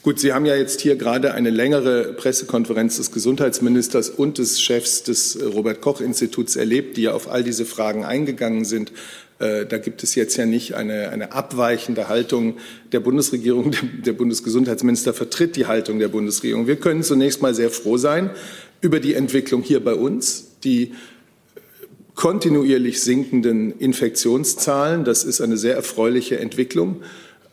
Gut, 0.03 0.19
Sie 0.19 0.31
haben 0.31 0.45
ja 0.45 0.55
jetzt 0.55 0.79
hier 0.79 0.95
gerade 0.95 1.33
eine 1.33 1.49
längere 1.49 2.13
Pressekonferenz 2.13 2.97
des 2.97 3.11
Gesundheitsministers 3.11 4.09
und 4.09 4.37
des 4.37 4.61
Chefs 4.61 5.03
des 5.03 5.37
Robert 5.53 5.81
Koch 5.81 5.99
Instituts 5.99 6.55
erlebt, 6.55 6.97
die 6.97 7.03
ja 7.03 7.13
auf 7.13 7.29
all 7.29 7.43
diese 7.43 7.65
Fragen 7.65 8.05
eingegangen 8.05 8.63
sind. 8.63 8.93
Äh, 9.39 9.65
da 9.65 9.77
gibt 9.77 10.03
es 10.03 10.15
jetzt 10.15 10.37
ja 10.37 10.45
nicht 10.45 10.75
eine, 10.75 11.09
eine 11.09 11.33
abweichende 11.33 12.07
Haltung 12.07 12.57
der 12.91 12.99
Bundesregierung. 12.99 13.75
Der 14.05 14.13
Bundesgesundheitsminister 14.13 15.13
vertritt 15.13 15.55
die 15.55 15.65
Haltung 15.65 15.99
der 15.99 16.07
Bundesregierung. 16.07 16.67
Wir 16.67 16.77
können 16.77 17.03
zunächst 17.03 17.41
mal 17.41 17.53
sehr 17.53 17.69
froh 17.69 17.97
sein 17.97 18.29
über 18.81 18.99
die 18.99 19.15
Entwicklung 19.15 19.63
hier 19.63 19.83
bei 19.83 19.93
uns, 19.93 20.51
die 20.63 20.93
kontinuierlich 22.15 23.01
sinkenden 23.01 23.77
Infektionszahlen. 23.77 25.03
Das 25.03 25.23
ist 25.23 25.41
eine 25.41 25.57
sehr 25.57 25.75
erfreuliche 25.75 26.39
Entwicklung. 26.39 27.01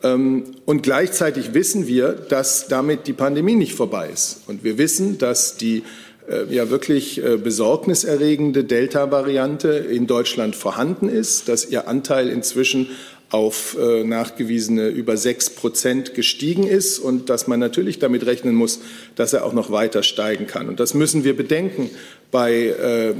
Ähm, 0.05 0.43
und 0.65 0.83
gleichzeitig 0.83 1.53
wissen 1.53 1.87
wir, 1.87 2.09
dass 2.13 2.67
damit 2.67 3.07
die 3.07 3.13
Pandemie 3.13 3.55
nicht 3.55 3.73
vorbei 3.73 4.09
ist. 4.13 4.41
Und 4.47 4.63
wir 4.63 4.77
wissen, 4.77 5.17
dass 5.17 5.57
die 5.57 5.83
äh, 6.29 6.53
ja 6.53 6.69
wirklich 6.69 7.23
äh, 7.23 7.37
besorgniserregende 7.37 8.63
Delta-Variante 8.63 9.69
in 9.69 10.05
Deutschland 10.05 10.55
vorhanden 10.55 11.09
ist, 11.09 11.49
dass 11.49 11.69
ihr 11.69 11.87
Anteil 11.87 12.29
inzwischen 12.29 12.89
auf 13.31 13.75
äh, 13.79 14.03
nachgewiesene 14.03 14.89
über 14.89 15.17
sechs 15.17 15.49
Prozent 15.49 16.13
gestiegen 16.13 16.67
ist 16.67 16.99
und 16.99 17.29
dass 17.29 17.47
man 17.47 17.59
natürlich 17.59 17.97
damit 17.97 18.25
rechnen 18.27 18.53
muss, 18.53 18.81
dass 19.15 19.33
er 19.33 19.43
auch 19.43 19.53
noch 19.53 19.71
weiter 19.71 20.03
steigen 20.03 20.45
kann. 20.45 20.69
Und 20.69 20.79
das 20.79 20.93
müssen 20.93 21.23
wir 21.23 21.35
bedenken 21.35 21.89
bei 22.31 22.53
äh, 22.53 23.13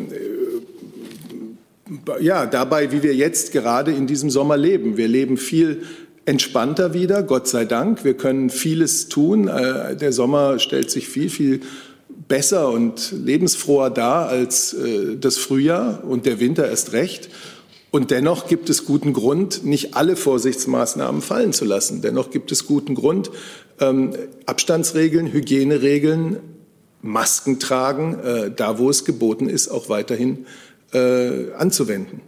ja, 2.19 2.45
dabei, 2.45 2.91
wie 2.91 3.03
wir 3.03 3.15
jetzt 3.15 3.51
gerade 3.51 3.91
in 3.91 4.07
diesem 4.07 4.29
Sommer 4.29 4.57
leben. 4.57 4.97
Wir 4.97 5.07
leben 5.07 5.37
viel 5.37 5.83
entspannter 6.25 6.93
wieder, 6.93 7.23
Gott 7.23 7.47
sei 7.47 7.65
Dank. 7.65 8.03
Wir 8.03 8.15
können 8.15 8.49
vieles 8.49 9.09
tun. 9.09 9.45
Der 9.45 10.11
Sommer 10.11 10.59
stellt 10.59 10.89
sich 10.89 11.07
viel, 11.07 11.29
viel 11.29 11.61
besser 12.27 12.69
und 12.69 13.11
lebensfroher 13.11 13.89
dar 13.89 14.27
als 14.27 14.73
äh, 14.73 15.17
das 15.17 15.37
Frühjahr 15.37 16.03
und 16.03 16.25
der 16.25 16.39
Winter 16.39 16.67
erst 16.67 16.93
recht. 16.93 17.29
Und 17.91 18.11
dennoch 18.11 18.47
gibt 18.47 18.69
es 18.69 18.85
guten 18.85 19.13
Grund, 19.13 19.63
nicht 19.63 19.95
alle 19.95 20.15
Vorsichtsmaßnahmen 20.15 21.21
fallen 21.21 21.53
zu 21.53 21.63
lassen. 21.63 22.01
Dennoch 22.01 22.29
gibt 22.29 22.51
es 22.51 22.65
guten 22.65 22.95
Grund, 22.95 23.31
ähm, 23.79 24.11
Abstandsregeln, 24.45 25.31
Hygieneregeln, 25.31 26.39
Masken 27.01 27.59
tragen, 27.59 28.19
äh, 28.19 28.51
da 28.53 28.79
wo 28.79 28.89
es 28.89 29.05
geboten 29.05 29.47
ist, 29.47 29.69
auch 29.69 29.87
weiterhin 29.87 30.45
äh, 30.93 31.53
anzuwenden. 31.53 32.21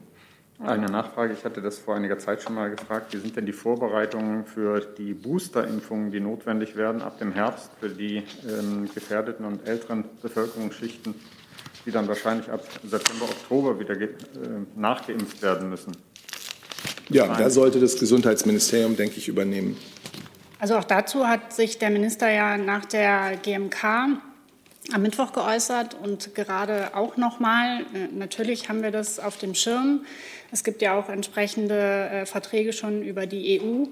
Eine 0.59 0.87
Nachfrage, 0.87 1.33
ich 1.33 1.45
hatte 1.45 1.61
das 1.61 1.77
vor 1.77 1.95
einiger 1.95 2.17
Zeit 2.17 2.41
schon 2.41 2.55
mal 2.55 2.71
gefragt. 2.71 3.13
Wie 3.13 3.17
sind 3.17 3.35
denn 3.35 3.45
die 3.45 3.53
Vorbereitungen 3.53 4.43
für 4.43 4.79
die 4.79 5.13
Boosterimpfungen, 5.13 6.11
die 6.11 6.19
notwendig 6.19 6.75
werden 6.75 7.03
ab 7.03 7.19
dem 7.19 7.31
Herbst 7.31 7.69
für 7.79 7.89
die 7.89 8.23
ähm, 8.49 8.89
gefährdeten 8.93 9.45
und 9.45 9.67
älteren 9.67 10.05
Bevölkerungsschichten, 10.21 11.13
die 11.85 11.91
dann 11.91 12.07
wahrscheinlich 12.07 12.49
ab 12.49 12.63
September, 12.83 13.25
Oktober 13.25 13.79
wieder 13.79 14.01
äh, 14.01 14.07
nachgeimpft 14.75 15.43
werden 15.43 15.69
müssen? 15.69 15.95
Ja, 17.09 17.37
da 17.37 17.51
sollte 17.51 17.79
das 17.79 17.99
Gesundheitsministerium, 17.99 18.97
denke 18.97 19.17
ich, 19.17 19.27
übernehmen. 19.27 19.77
Also 20.59 20.75
auch 20.75 20.83
dazu 20.83 21.27
hat 21.27 21.53
sich 21.53 21.77
der 21.77 21.91
Minister 21.91 22.31
ja 22.31 22.57
nach 22.57 22.85
der 22.85 23.37
GMK 23.43 24.19
am 24.93 25.01
Mittwoch 25.01 25.33
geäußert 25.33 25.95
und 26.01 26.33
gerade 26.35 26.95
auch 26.95 27.17
nochmal. 27.17 27.81
Äh, 27.93 28.07
natürlich 28.11 28.69
haben 28.69 28.83
wir 28.83 28.91
das 28.91 29.19
auf 29.19 29.37
dem 29.37 29.55
Schirm. 29.55 30.05
Es 30.51 30.63
gibt 30.63 30.81
ja 30.81 30.97
auch 30.97 31.09
entsprechende 31.09 32.09
äh, 32.09 32.25
Verträge 32.25 32.73
schon 32.73 33.03
über 33.03 33.25
die 33.25 33.61
EU. 33.61 33.85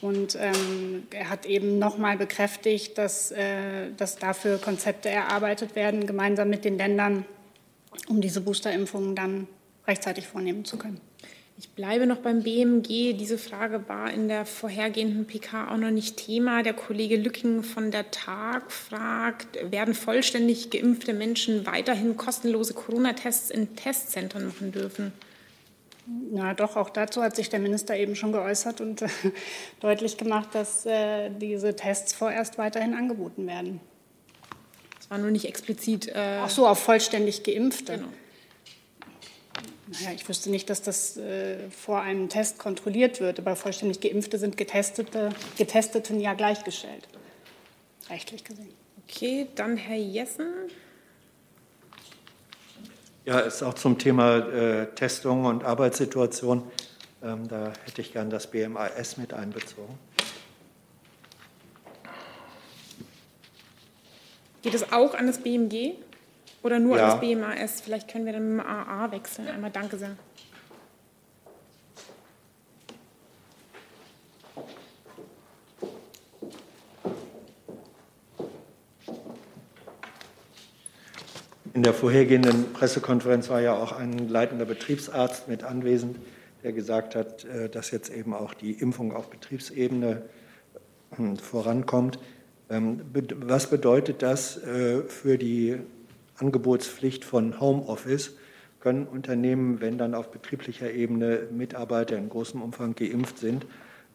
Und 0.00 0.36
ähm, 0.40 1.06
er 1.10 1.28
hat 1.28 1.44
eben 1.44 1.78
nochmal 1.78 2.16
bekräftigt, 2.16 2.96
dass, 2.96 3.32
äh, 3.32 3.92
dass 3.96 4.16
dafür 4.16 4.58
Konzepte 4.58 5.10
erarbeitet 5.10 5.76
werden, 5.76 6.06
gemeinsam 6.06 6.48
mit 6.48 6.64
den 6.64 6.78
Ländern, 6.78 7.26
um 8.08 8.20
diese 8.20 8.40
Boosterimpfungen 8.40 9.14
dann 9.14 9.46
rechtzeitig 9.86 10.26
vornehmen 10.26 10.64
zu 10.64 10.78
können. 10.78 11.00
Ich 11.60 11.68
bleibe 11.68 12.06
noch 12.06 12.16
beim 12.16 12.42
BMG. 12.42 13.12
Diese 13.12 13.36
Frage 13.36 13.86
war 13.86 14.10
in 14.10 14.28
der 14.28 14.46
vorhergehenden 14.46 15.26
PK 15.26 15.70
auch 15.70 15.76
noch 15.76 15.90
nicht 15.90 16.16
Thema. 16.16 16.62
Der 16.62 16.72
Kollege 16.72 17.16
Lücking 17.16 17.62
von 17.62 17.90
der 17.90 18.10
TAG 18.10 18.72
fragt, 18.72 19.58
werden 19.70 19.92
vollständig 19.92 20.70
geimpfte 20.70 21.12
Menschen 21.12 21.66
weiterhin 21.66 22.16
kostenlose 22.16 22.72
Corona-Tests 22.72 23.50
in 23.50 23.76
Testzentren 23.76 24.46
machen 24.46 24.72
dürfen? 24.72 25.12
Na 26.32 26.54
doch, 26.54 26.76
auch 26.76 26.88
dazu 26.88 27.22
hat 27.22 27.36
sich 27.36 27.50
der 27.50 27.60
Minister 27.60 27.94
eben 27.94 28.16
schon 28.16 28.32
geäußert 28.32 28.80
und 28.80 29.02
äh, 29.02 29.08
deutlich 29.80 30.16
gemacht, 30.16 30.48
dass 30.54 30.86
äh, 30.86 31.28
diese 31.28 31.76
Tests 31.76 32.14
vorerst 32.14 32.56
weiterhin 32.56 32.94
angeboten 32.94 33.46
werden. 33.46 33.80
Das 34.96 35.10
war 35.10 35.18
nur 35.18 35.30
nicht 35.30 35.44
explizit. 35.44 36.08
Äh, 36.08 36.38
Ach 36.40 36.48
so, 36.48 36.66
auf 36.66 36.78
vollständig 36.78 37.42
Geimpfte. 37.42 37.96
Genau. 37.96 38.08
Naja, 39.92 40.12
ich 40.14 40.28
wüsste 40.28 40.50
nicht, 40.50 40.70
dass 40.70 40.82
das 40.82 41.16
äh, 41.16 41.68
vor 41.70 42.00
einem 42.00 42.28
Test 42.28 42.58
kontrolliert 42.58 43.20
wird, 43.20 43.40
aber 43.40 43.56
vollständig 43.56 44.00
Geimpfte 44.00 44.38
sind 44.38 44.56
Getestete, 44.56 45.30
Getesteten 45.58 46.20
ja 46.20 46.34
gleichgestellt, 46.34 47.08
rechtlich 48.08 48.44
gesehen. 48.44 48.72
Okay, 49.04 49.48
dann 49.56 49.76
Herr 49.76 49.96
Jessen. 49.96 50.46
Ja, 53.24 53.40
ist 53.40 53.64
auch 53.64 53.74
zum 53.74 53.98
Thema 53.98 54.38
äh, 54.38 54.86
Testung 54.94 55.44
und 55.44 55.64
Arbeitssituation. 55.64 56.62
Ähm, 57.22 57.48
da 57.48 57.72
hätte 57.84 58.00
ich 58.00 58.12
gern 58.12 58.30
das 58.30 58.48
BMAS 58.48 59.16
mit 59.16 59.34
einbezogen. 59.34 59.98
Geht 64.62 64.74
es 64.74 64.92
auch 64.92 65.14
an 65.14 65.26
das 65.26 65.38
BMG? 65.38 65.94
Oder 66.62 66.78
nur 66.78 66.96
ja. 66.96 67.10
das 67.10 67.20
BMAS? 67.20 67.80
Vielleicht 67.80 68.08
können 68.08 68.26
wir 68.26 68.32
dann 68.32 68.56
mit 68.56 68.64
dem 68.64 68.66
AA 68.66 69.10
wechseln. 69.12 69.48
Einmal 69.48 69.70
danke 69.70 69.96
sehr. 69.96 70.16
In 81.72 81.84
der 81.84 81.94
vorhergehenden 81.94 82.72
Pressekonferenz 82.74 83.48
war 83.48 83.62
ja 83.62 83.74
auch 83.74 83.92
ein 83.92 84.28
leitender 84.28 84.66
Betriebsarzt 84.66 85.48
mit 85.48 85.62
anwesend, 85.64 86.18
der 86.62 86.72
gesagt 86.72 87.14
hat, 87.14 87.44
äh, 87.44 87.70
dass 87.70 87.90
jetzt 87.90 88.12
eben 88.12 88.34
auch 88.34 88.52
die 88.52 88.72
Impfung 88.72 89.14
auf 89.14 89.30
Betriebsebene 89.30 90.22
hm, 91.16 91.36
vorankommt. 91.36 92.18
Ähm, 92.68 93.00
was 93.36 93.70
bedeutet 93.70 94.20
das 94.20 94.62
äh, 94.62 95.02
für 95.02 95.38
die 95.38 95.78
Angebotspflicht 96.40 97.24
von 97.24 97.60
Homeoffice 97.60 98.32
können 98.80 99.06
Unternehmen, 99.06 99.80
wenn 99.80 99.98
dann 99.98 100.14
auf 100.14 100.30
betrieblicher 100.30 100.90
Ebene 100.90 101.48
Mitarbeiter 101.50 102.16
in 102.16 102.28
großem 102.28 102.62
Umfang 102.62 102.94
geimpft 102.94 103.38
sind, 103.38 103.66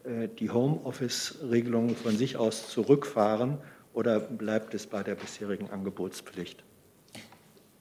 äh, 0.04 0.28
die 0.38 0.50
Homeoffice-Regelungen 0.50 1.94
von 1.96 2.16
sich 2.16 2.36
aus 2.36 2.68
zurückfahren 2.68 3.58
oder 3.94 4.20
bleibt 4.20 4.74
es 4.74 4.86
bei 4.86 5.02
der 5.02 5.14
bisherigen 5.14 5.70
Angebotspflicht? 5.70 6.62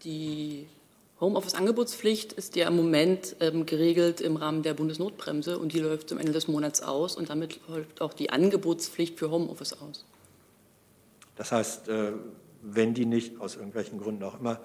Die 0.04 0.68
Homeoffice-Angebotspflicht 1.20 2.34
ist 2.34 2.56
ja 2.56 2.68
im 2.68 2.76
Moment 2.76 3.36
ähm, 3.40 3.66
geregelt 3.66 4.22
im 4.22 4.36
Rahmen 4.36 4.62
der 4.62 4.74
Bundesnotbremse 4.76 5.58
und 5.58 5.74
die 5.74 5.80
läuft 5.80 6.10
zum 6.10 6.20
Ende 6.20 6.34
des 6.34 6.48
Monats 6.48 6.82
aus 6.82 7.16
und 7.16 7.30
damit 7.30 7.60
läuft 7.68 8.02
auch 8.02 8.14
die 8.14 8.30
Angebotspflicht 8.30 9.18
für 9.18 9.32
Homeoffice 9.32 9.74
aus. 9.74 10.06
Das 11.36 11.52
heißt, 11.52 11.90
äh, 11.90 12.12
wenn 12.66 12.94
die 12.94 13.06
nicht 13.06 13.40
aus 13.40 13.56
irgendwelchen 13.56 14.00
Gründen 14.00 14.24
auch 14.24 14.40
immer 14.40 14.60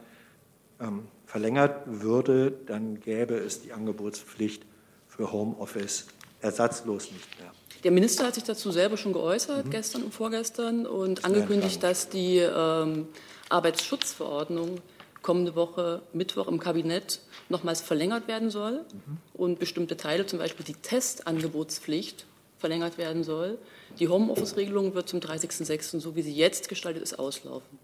ähm, 0.81 1.07
verlängert 1.27 1.83
würde, 1.87 2.53
dann 2.67 3.01
gäbe 3.01 3.35
es 3.35 3.63
die 3.63 3.73
Angebotspflicht 3.73 4.65
für 5.07 5.33
Homeoffice 5.33 6.07
ersatzlos 6.41 7.11
nicht 7.13 7.39
mehr. 7.39 7.53
Der 7.85 7.91
Minister 7.91 8.27
hat 8.27 8.35
sich 8.35 8.45
dazu 8.45 8.71
selber 8.73 8.97
schon 8.97 9.13
geäußert, 9.13 9.67
mhm. 9.67 9.71
gestern 9.71 10.03
und 10.03 10.15
vorgestern, 10.15 10.87
und 10.87 11.25
angekündigt, 11.25 11.83
dass 11.83 12.09
die 12.09 12.39
ähm, 12.39 13.09
Arbeitsschutzverordnung 13.49 14.79
kommende 15.23 15.55
Woche 15.55 16.03
Mittwoch 16.13 16.49
im 16.49 16.59
Kabinett 16.59 17.21
nochmals 17.49 17.81
verlängert 17.81 18.29
werden 18.29 18.51
soll 18.51 18.85
mhm. 18.93 19.19
und 19.35 19.59
bestimmte 19.59 19.97
Teile, 19.97 20.27
zum 20.27 20.39
Beispiel 20.39 20.65
die 20.65 20.75
Testangebotspflicht, 20.75 22.27
verlängert 22.59 22.99
werden 22.99 23.25
soll. 23.25 23.59
Die 23.99 24.09
Homeoffice-Regelung 24.09 24.95
wird 24.95 25.09
zum 25.09 25.21
30.06., 25.21 26.01
so 26.01 26.15
wie 26.15 26.23
sie 26.23 26.35
jetzt 26.35 26.69
gestaltet 26.69 27.03
ist, 27.03 27.19
auslaufen. 27.19 27.79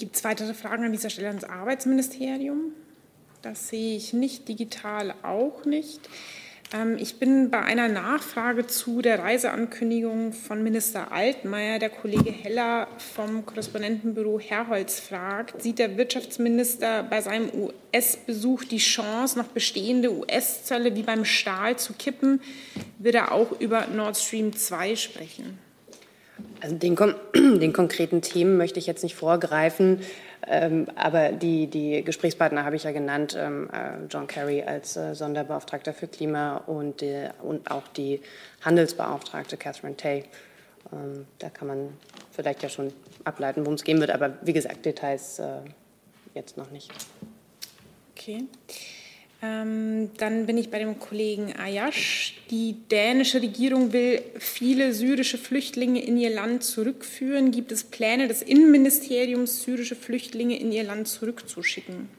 Gibt 0.00 0.16
es 0.16 0.24
weitere 0.24 0.54
Fragen 0.54 0.84
an 0.84 0.92
dieser 0.92 1.10
Stelle 1.10 1.28
ans 1.28 1.44
Arbeitsministerium? 1.44 2.72
Das 3.42 3.68
sehe 3.68 3.98
ich 3.98 4.14
nicht, 4.14 4.48
digital 4.48 5.12
auch 5.22 5.66
nicht. 5.66 6.00
Ähm, 6.72 6.96
ich 6.98 7.18
bin 7.18 7.50
bei 7.50 7.60
einer 7.60 7.86
Nachfrage 7.88 8.66
zu 8.66 9.02
der 9.02 9.18
Reiseankündigung 9.18 10.32
von 10.32 10.62
Minister 10.62 11.12
Altmaier. 11.12 11.78
Der 11.78 11.90
Kollege 11.90 12.30
Heller 12.30 12.88
vom 12.96 13.44
Korrespondentenbüro 13.44 14.40
Herholz 14.40 15.00
fragt, 15.00 15.60
sieht 15.60 15.78
der 15.78 15.98
Wirtschaftsminister 15.98 17.02
bei 17.02 17.20
seinem 17.20 17.50
US-Besuch 17.52 18.64
die 18.64 18.78
Chance, 18.78 19.38
noch 19.38 19.48
bestehende 19.48 20.10
US-Zölle 20.10 20.96
wie 20.96 21.02
beim 21.02 21.26
Stahl 21.26 21.76
zu 21.76 21.92
kippen? 21.92 22.40
Wird 22.98 23.16
er 23.16 23.32
auch 23.32 23.60
über 23.60 23.86
Nord 23.88 24.16
Stream 24.16 24.56
2 24.56 24.96
sprechen? 24.96 25.58
Also 26.60 26.76
den, 26.76 26.96
den 27.34 27.72
konkreten 27.72 28.22
Themen 28.22 28.56
möchte 28.56 28.78
ich 28.78 28.86
jetzt 28.86 29.02
nicht 29.02 29.14
vorgreifen. 29.14 30.00
Ähm, 30.46 30.86
aber 30.94 31.32
die, 31.32 31.66
die 31.66 32.02
Gesprächspartner 32.02 32.64
habe 32.64 32.76
ich 32.76 32.84
ja 32.84 32.92
genannt, 32.92 33.36
ähm, 33.38 33.68
äh, 33.72 34.06
John 34.08 34.26
Kerry 34.26 34.62
als 34.62 34.96
äh, 34.96 35.14
Sonderbeauftragter 35.14 35.92
für 35.92 36.08
Klima 36.08 36.56
und, 36.66 37.02
die, 37.02 37.28
und 37.42 37.70
auch 37.70 37.86
die 37.88 38.20
Handelsbeauftragte 38.62 39.56
Catherine 39.56 39.96
Tay. 39.96 40.24
Ähm, 40.92 41.26
da 41.38 41.50
kann 41.50 41.68
man 41.68 41.88
vielleicht 42.32 42.62
ja 42.62 42.68
schon 42.68 42.92
ableiten, 43.24 43.60
worum 43.62 43.74
es 43.74 43.84
gehen 43.84 44.00
wird, 44.00 44.10
aber 44.10 44.38
wie 44.42 44.54
gesagt, 44.54 44.86
Details 44.86 45.38
äh, 45.38 45.58
jetzt 46.34 46.56
noch 46.56 46.70
nicht. 46.70 46.90
Okay. 48.16 48.44
Ähm, 49.42 50.10
dann 50.18 50.44
bin 50.44 50.58
ich 50.58 50.70
bei 50.70 50.78
dem 50.78 50.98
Kollegen 50.98 51.54
Ayash. 51.56 52.42
Die 52.50 52.76
dänische 52.90 53.40
Regierung 53.40 53.92
will 53.92 54.20
viele 54.38 54.92
syrische 54.92 55.38
Flüchtlinge 55.38 56.04
in 56.04 56.18
ihr 56.18 56.28
Land 56.28 56.62
zurückführen. 56.62 57.50
Gibt 57.50 57.72
es 57.72 57.84
Pläne 57.84 58.28
des 58.28 58.42
Innenministeriums, 58.42 59.62
syrische 59.62 59.96
Flüchtlinge 59.96 60.60
in 60.60 60.72
ihr 60.72 60.84
Land 60.84 61.08
zurückzuschicken? 61.08 62.10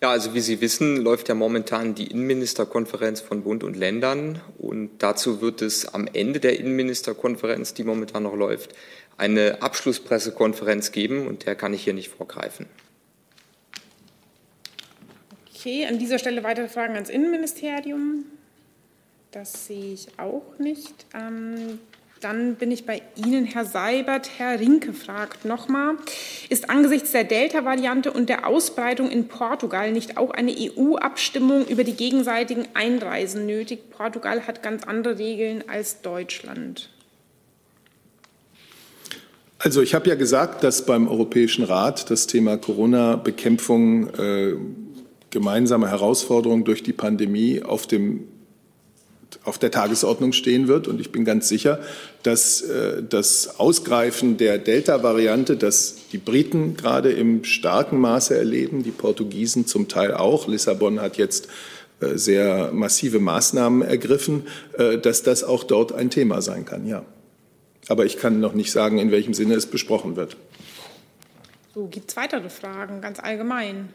Ja, 0.00 0.10
also 0.12 0.32
wie 0.32 0.40
Sie 0.40 0.60
wissen, 0.60 0.96
läuft 0.96 1.28
ja 1.28 1.34
momentan 1.34 1.94
die 1.94 2.06
Innenministerkonferenz 2.06 3.20
von 3.20 3.42
Bund 3.42 3.64
und 3.64 3.76
Ländern. 3.76 4.40
Und 4.56 4.90
dazu 4.98 5.42
wird 5.42 5.60
es 5.60 5.92
am 5.92 6.08
Ende 6.10 6.40
der 6.40 6.58
Innenministerkonferenz, 6.58 7.74
die 7.74 7.84
momentan 7.84 8.22
noch 8.22 8.36
läuft, 8.36 8.74
eine 9.18 9.60
Abschlusspressekonferenz 9.60 10.92
geben. 10.92 11.26
Und 11.26 11.44
der 11.44 11.54
kann 11.54 11.74
ich 11.74 11.82
hier 11.82 11.94
nicht 11.94 12.08
vorgreifen. 12.08 12.66
Okay, 15.58 15.86
an 15.86 15.98
dieser 15.98 16.20
Stelle 16.20 16.44
weitere 16.44 16.68
Fragen 16.68 16.94
ans 16.94 17.10
Innenministerium. 17.10 18.24
Das 19.32 19.66
sehe 19.66 19.94
ich 19.94 20.06
auch 20.16 20.56
nicht. 20.58 21.06
Ähm, 21.14 21.80
dann 22.20 22.54
bin 22.54 22.70
ich 22.70 22.86
bei 22.86 23.02
Ihnen, 23.16 23.44
Herr 23.44 23.64
Seibert. 23.64 24.30
Herr 24.38 24.60
Rinke 24.60 24.92
fragt 24.92 25.44
nochmal, 25.44 25.96
ist 26.48 26.70
angesichts 26.70 27.10
der 27.10 27.24
Delta-Variante 27.24 28.12
und 28.12 28.28
der 28.28 28.46
Ausbreitung 28.46 29.10
in 29.10 29.26
Portugal 29.26 29.90
nicht 29.90 30.16
auch 30.16 30.30
eine 30.30 30.54
EU-Abstimmung 30.56 31.66
über 31.66 31.82
die 31.82 31.94
gegenseitigen 31.94 32.68
Einreisen 32.74 33.44
nötig? 33.46 33.90
Portugal 33.90 34.46
hat 34.46 34.62
ganz 34.62 34.84
andere 34.84 35.18
Regeln 35.18 35.64
als 35.66 36.02
Deutschland. 36.02 36.88
Also 39.58 39.82
ich 39.82 39.92
habe 39.92 40.08
ja 40.08 40.14
gesagt, 40.14 40.62
dass 40.62 40.86
beim 40.86 41.08
Europäischen 41.08 41.64
Rat 41.64 42.10
das 42.10 42.28
Thema 42.28 42.58
Corona-Bekämpfung 42.58 44.08
äh, 44.14 44.54
gemeinsame 45.30 45.88
Herausforderung 45.88 46.64
durch 46.64 46.82
die 46.82 46.92
Pandemie 46.92 47.62
auf 47.62 47.86
dem 47.86 48.28
auf 49.44 49.58
der 49.58 49.70
Tagesordnung 49.70 50.32
stehen 50.32 50.68
wird. 50.68 50.88
Und 50.88 51.00
ich 51.00 51.12
bin 51.12 51.24
ganz 51.24 51.48
sicher, 51.48 51.80
dass 52.22 52.62
äh, 52.62 53.02
das 53.02 53.58
Ausgreifen 53.58 54.36
der 54.36 54.58
Delta-Variante, 54.58 55.56
das 55.56 55.96
die 56.12 56.18
Briten 56.18 56.76
gerade 56.76 57.12
im 57.12 57.44
starken 57.44 57.98
Maße 57.98 58.36
erleben, 58.36 58.82
die 58.82 58.90
Portugiesen 58.90 59.66
zum 59.66 59.88
Teil 59.88 60.14
auch, 60.14 60.48
Lissabon 60.48 61.00
hat 61.00 61.16
jetzt 61.18 61.48
äh, 62.00 62.16
sehr 62.16 62.72
massive 62.72 63.18
Maßnahmen 63.18 63.82
ergriffen, 63.82 64.46
äh, 64.78 64.98
dass 64.98 65.22
das 65.22 65.44
auch 65.44 65.64
dort 65.64 65.92
ein 65.92 66.10
Thema 66.10 66.42
sein 66.42 66.64
kann, 66.64 66.86
ja. 66.86 67.04
Aber 67.88 68.04
ich 68.04 68.18
kann 68.18 68.40
noch 68.40 68.52
nicht 68.52 68.70
sagen, 68.70 68.98
in 68.98 69.10
welchem 69.10 69.32
Sinne 69.32 69.54
es 69.54 69.66
besprochen 69.66 70.16
wird. 70.16 70.36
So, 71.74 71.86
gibt 71.86 72.10
es 72.10 72.16
weitere 72.16 72.50
Fragen, 72.50 73.00
ganz 73.00 73.18
allgemein? 73.18 73.88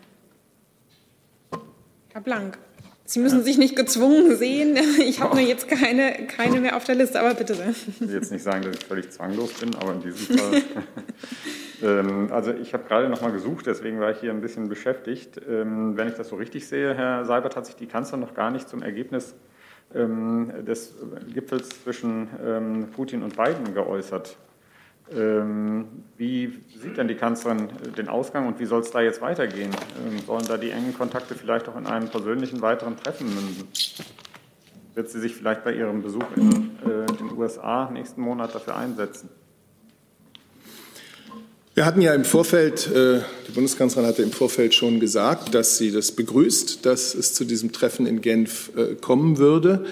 Herr 2.14 2.22
Blank. 2.22 2.60
Sie 3.06 3.20
müssen 3.20 3.42
sich 3.44 3.58
nicht 3.58 3.76
gezwungen 3.76 4.36
sehen. 4.36 4.78
Ich 5.00 5.20
habe 5.20 5.36
nur 5.36 5.44
jetzt 5.44 5.68
keine, 5.68 6.28
keine 6.28 6.62
mehr 6.62 6.78
auf 6.78 6.84
der 6.84 6.94
Liste, 6.94 7.20
aber 7.20 7.34
bitte 7.34 7.56
sehr. 7.56 7.72
Ich 7.72 8.02
will 8.02 8.14
jetzt 8.14 8.32
nicht 8.32 8.44
sagen, 8.44 8.62
dass 8.62 8.76
ich 8.76 8.86
völlig 8.86 9.10
zwanglos 9.10 9.54
bin, 9.54 9.74
aber 9.76 9.94
in 9.94 10.02
diesem 10.02 10.38
Fall. 10.38 10.62
ähm, 11.82 12.32
also 12.32 12.54
ich 12.54 12.74
habe 12.74 12.84
gerade 12.84 13.10
noch 13.10 13.22
mal 13.22 13.32
gesucht, 13.32 13.66
deswegen 13.66 14.00
war 14.00 14.12
ich 14.12 14.20
hier 14.20 14.30
ein 14.30 14.42
bisschen 14.42 14.70
beschäftigt. 14.70 15.42
Ähm, 15.50 15.98
wenn 15.98 16.08
ich 16.08 16.14
das 16.14 16.30
so 16.30 16.36
richtig 16.36 16.68
sehe, 16.68 16.94
Herr 16.94 17.26
Seibert, 17.26 17.56
hat 17.56 17.66
sich 17.66 17.76
die 17.76 17.88
Kanzlerin 17.88 18.20
noch 18.20 18.36
gar 18.36 18.52
nicht 18.52 18.70
zum 18.70 18.84
Ergebnis 18.84 19.34
ähm, 19.96 20.52
des 20.64 20.94
Gipfels 21.34 21.70
zwischen 21.84 22.28
Putin 22.96 23.24
und 23.24 23.36
Biden 23.36 23.74
geäußert. 23.74 24.38
Ähm, 25.12 25.86
wie 26.18 26.60
sieht 26.82 26.98
denn 26.98 27.08
die 27.08 27.16
Kanzlerin 27.16 27.70
äh, 27.70 27.92
den 27.92 28.08
Ausgang 28.08 28.48
und 28.48 28.60
wie 28.60 28.66
soll 28.66 28.82
es 28.82 28.92
da 28.92 29.02
jetzt 29.02 29.22
weitergehen? 29.22 29.72
Ähm, 30.08 30.20
sollen 30.26 30.46
da 30.48 30.58
die 30.58 30.72
engen 30.72 30.94
Kontakte 30.94 31.36
vielleicht 31.36 31.68
auch 31.68 31.78
in 31.78 31.86
einem 31.86 32.08
persönlichen 32.08 32.62
weiteren 32.62 32.96
Treffen 32.96 33.28
münden? 33.28 33.68
Wird 34.96 35.10
sie 35.10 35.20
sich 35.20 35.36
vielleicht 35.36 35.64
bei 35.64 35.74
ihrem 35.74 36.02
Besuch 36.02 36.26
in 36.36 36.72
äh, 36.82 37.06
den 37.18 37.38
USA 37.38 37.90
nächsten 37.92 38.22
Monat 38.22 38.56
dafür 38.56 38.78
einsetzen? 38.78 39.30
Wir 41.76 41.86
hatten 41.86 42.02
ja 42.02 42.14
im 42.14 42.24
Vorfeld, 42.24 42.90
äh, 42.92 43.22
die 43.48 43.52
Bundeskanzlerin 43.52 44.08
hatte 44.08 44.22
im 44.22 44.32
Vorfeld 44.32 44.74
schon 44.74 45.00
gesagt, 45.00 45.54
dass 45.54 45.78
sie 45.80 45.92
das 45.92 46.12
begrüßt, 46.12 46.86
dass 46.86 47.14
es 47.14 47.34
zu 47.34 47.46
diesem 47.46 47.72
Treffen 47.72 48.06
in 48.06 48.22
Genf 48.22 48.72
kommen 49.02 49.38
würde 49.38 49.86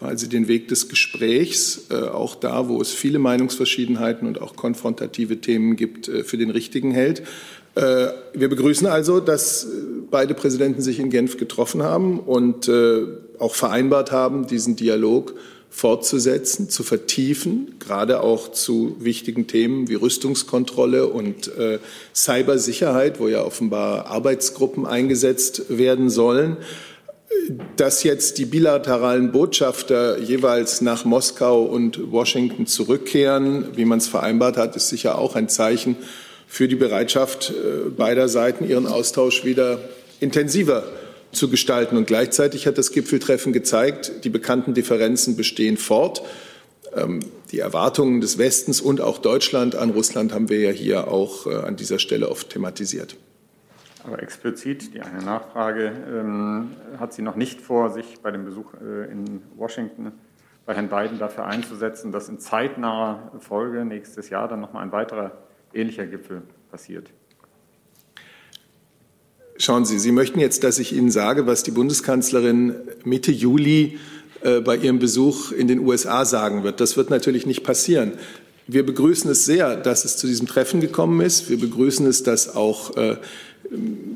weil 0.00 0.18
sie 0.18 0.28
den 0.28 0.48
Weg 0.48 0.68
des 0.68 0.88
Gesprächs, 0.88 1.86
äh, 1.90 1.94
auch 1.94 2.34
da, 2.34 2.68
wo 2.68 2.80
es 2.80 2.90
viele 2.90 3.18
Meinungsverschiedenheiten 3.18 4.26
und 4.26 4.40
auch 4.40 4.56
konfrontative 4.56 5.40
Themen 5.40 5.76
gibt, 5.76 6.08
äh, 6.08 6.24
für 6.24 6.36
den 6.36 6.50
richtigen 6.50 6.90
hält. 6.90 7.22
Äh, 7.74 8.08
wir 8.32 8.48
begrüßen 8.48 8.86
also, 8.86 9.20
dass 9.20 9.66
beide 10.10 10.34
Präsidenten 10.34 10.82
sich 10.82 11.00
in 11.00 11.10
Genf 11.10 11.36
getroffen 11.36 11.82
haben 11.82 12.20
und 12.20 12.70
auch 13.38 13.54
vereinbart 13.54 14.12
haben, 14.12 14.46
diesen 14.46 14.76
Dialog 14.76 15.34
fortzusetzen, 15.70 16.70
zu 16.70 16.84
vertiefen, 16.84 17.74
gerade 17.80 18.20
auch 18.20 18.52
zu 18.52 18.94
wichtigen 19.00 19.48
Themen 19.48 19.88
wie 19.88 19.96
Rüstungskontrolle 19.96 21.08
und 21.08 21.50
Cybersicherheit, 22.14 23.18
wo 23.18 23.26
ja 23.26 23.42
offenbar 23.42 24.06
Arbeitsgruppen 24.06 24.86
eingesetzt 24.86 25.64
werden 25.68 26.10
sollen 26.10 26.58
dass 27.76 28.02
jetzt 28.02 28.38
die 28.38 28.46
bilateralen 28.46 29.32
Botschafter 29.32 30.18
jeweils 30.18 30.80
nach 30.80 31.04
Moskau 31.04 31.62
und 31.62 32.12
Washington 32.12 32.66
zurückkehren, 32.66 33.68
wie 33.76 33.84
man 33.84 33.98
es 33.98 34.08
vereinbart 34.08 34.56
hat, 34.56 34.76
ist 34.76 34.88
sicher 34.88 35.18
auch 35.18 35.36
ein 35.36 35.48
Zeichen 35.48 35.96
für 36.46 36.68
die 36.68 36.76
Bereitschaft 36.76 37.50
äh, 37.50 37.90
beider 37.90 38.28
Seiten, 38.28 38.68
ihren 38.68 38.86
Austausch 38.86 39.44
wieder 39.44 39.80
intensiver 40.20 40.84
zu 41.32 41.48
gestalten. 41.48 41.96
Und 41.96 42.06
gleichzeitig 42.06 42.66
hat 42.66 42.78
das 42.78 42.92
Gipfeltreffen 42.92 43.52
gezeigt, 43.52 44.12
die 44.24 44.30
bekannten 44.30 44.72
Differenzen 44.72 45.36
bestehen 45.36 45.76
fort. 45.76 46.22
Ähm, 46.96 47.20
die 47.50 47.58
Erwartungen 47.58 48.20
des 48.20 48.38
Westens 48.38 48.80
und 48.80 49.00
auch 49.00 49.18
Deutschland 49.18 49.74
an 49.74 49.90
Russland 49.90 50.32
haben 50.32 50.48
wir 50.48 50.60
ja 50.60 50.70
hier 50.70 51.08
auch 51.08 51.46
äh, 51.46 51.54
an 51.54 51.76
dieser 51.76 51.98
Stelle 51.98 52.28
oft 52.28 52.50
thematisiert. 52.50 53.16
Aber 54.06 54.22
explizit 54.22 54.94
die 54.94 55.00
eine 55.00 55.22
Nachfrage, 55.22 55.92
ähm, 56.08 56.70
hat 56.98 57.14
sie 57.14 57.22
noch 57.22 57.36
nicht 57.36 57.60
vor, 57.60 57.90
sich 57.90 58.20
bei 58.22 58.30
dem 58.30 58.44
Besuch 58.44 58.74
äh, 58.74 59.10
in 59.10 59.42
Washington 59.56 60.12
bei 60.66 60.74
Herrn 60.74 60.88
Biden 60.88 61.18
dafür 61.18 61.44
einzusetzen, 61.46 62.12
dass 62.12 62.28
in 62.28 62.38
zeitnaher 62.38 63.32
Folge 63.40 63.84
nächstes 63.84 64.30
Jahr 64.30 64.48
dann 64.48 64.60
nochmal 64.60 64.82
ein 64.82 64.92
weiterer 64.92 65.32
ähnlicher 65.74 66.06
Gipfel 66.06 66.42
passiert? 66.70 67.10
Schauen 69.56 69.84
Sie, 69.84 69.98
Sie 69.98 70.12
möchten 70.12 70.40
jetzt, 70.40 70.64
dass 70.64 70.78
ich 70.78 70.94
Ihnen 70.94 71.10
sage, 71.10 71.46
was 71.46 71.62
die 71.62 71.70
Bundeskanzlerin 71.70 72.74
Mitte 73.04 73.30
Juli 73.30 73.98
äh, 74.42 74.60
bei 74.60 74.76
ihrem 74.76 74.98
Besuch 74.98 75.52
in 75.52 75.68
den 75.68 75.80
USA 75.80 76.24
sagen 76.24 76.64
wird. 76.64 76.80
Das 76.80 76.96
wird 76.96 77.10
natürlich 77.10 77.46
nicht 77.46 77.62
passieren. 77.62 78.12
wir 78.66 78.84
begrüßen 78.84 79.30
es 79.30 79.44
sehr, 79.44 79.76
dass 79.76 80.04
es 80.04 80.16
zu 80.16 80.26
diesem 80.26 80.46
Treffen 80.46 80.80
gekommen 80.80 81.20
ist. 81.20 81.50
Wir 81.50 81.60
begrüßen 81.60 82.06
es, 82.06 82.22
dass 82.22 82.56
auch 82.56 82.96
äh, 82.96 83.16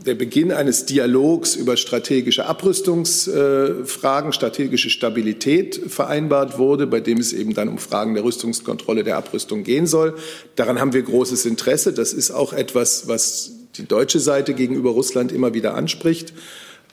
der 0.07 0.15
Beginn 0.15 0.53
eines 0.53 0.87
Dialogs 0.87 1.55
über 1.55 1.77
strategische 1.77 2.47
Abrüstungsfragen, 2.47 4.33
strategische 4.33 4.91
Stabilität 4.91 5.81
vereinbart 5.89 6.59
wurde, 6.59 6.87
bei 6.87 7.01
dem 7.01 7.19
es 7.19 7.33
eben 7.33 7.55
dann 7.55 7.69
um 7.69 7.79
Fragen 7.79 8.15
der 8.15 8.25
Rüstungskontrolle, 8.25 9.05
der 9.05 9.17
Abrüstung 9.17 9.65
gehen 9.65 9.87
soll. 9.87 10.15
Daran 10.57 10.81
haben 10.81 10.93
wir 10.93 11.03
großes 11.03 11.47
Interesse. 11.47 11.93
Das 11.93 12.13
ist 12.13 12.31
auch 12.31 12.53
etwas, 12.53 13.09
was 13.09 13.53
die 13.77 13.87
deutsche 13.87 14.21
Seite 14.21 14.55
gegenüber 14.55 14.91
Russland 14.91 15.33
immer 15.33 15.55
wieder 15.55 15.75
anspricht. 15.75 16.33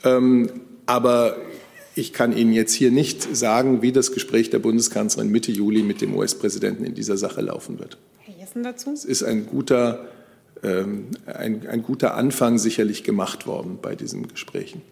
Ähm, 0.04 0.50
aber 0.86 1.36
ich 1.94 2.12
kann 2.12 2.36
Ihnen 2.36 2.52
jetzt 2.52 2.74
hier 2.74 2.90
nicht 2.90 3.34
sagen, 3.34 3.80
wie 3.82 3.90
das 3.90 4.12
Gespräch 4.12 4.50
der 4.50 4.58
Bundeskanzlerin 4.58 5.30
Mitte 5.30 5.50
Juli 5.50 5.82
mit 5.82 6.00
dem 6.00 6.14
US-Präsidenten 6.14 6.84
in 6.84 6.94
dieser 6.94 7.16
Sache 7.16 7.40
laufen 7.40 7.78
wird. 7.78 7.96
Herr 8.18 8.34
Jessen 8.38 8.62
dazu? 8.62 8.92
Es 8.92 9.04
ist 9.04 9.22
ein 9.22 9.46
guter 9.46 10.06
ein, 10.66 11.66
ein 11.68 11.82
guter 11.82 12.14
Anfang 12.14 12.58
sicherlich 12.58 13.04
gemacht 13.04 13.46
worden 13.46 13.78
bei 13.80 13.94
diesen 13.94 14.28
Gesprächen. 14.28 14.82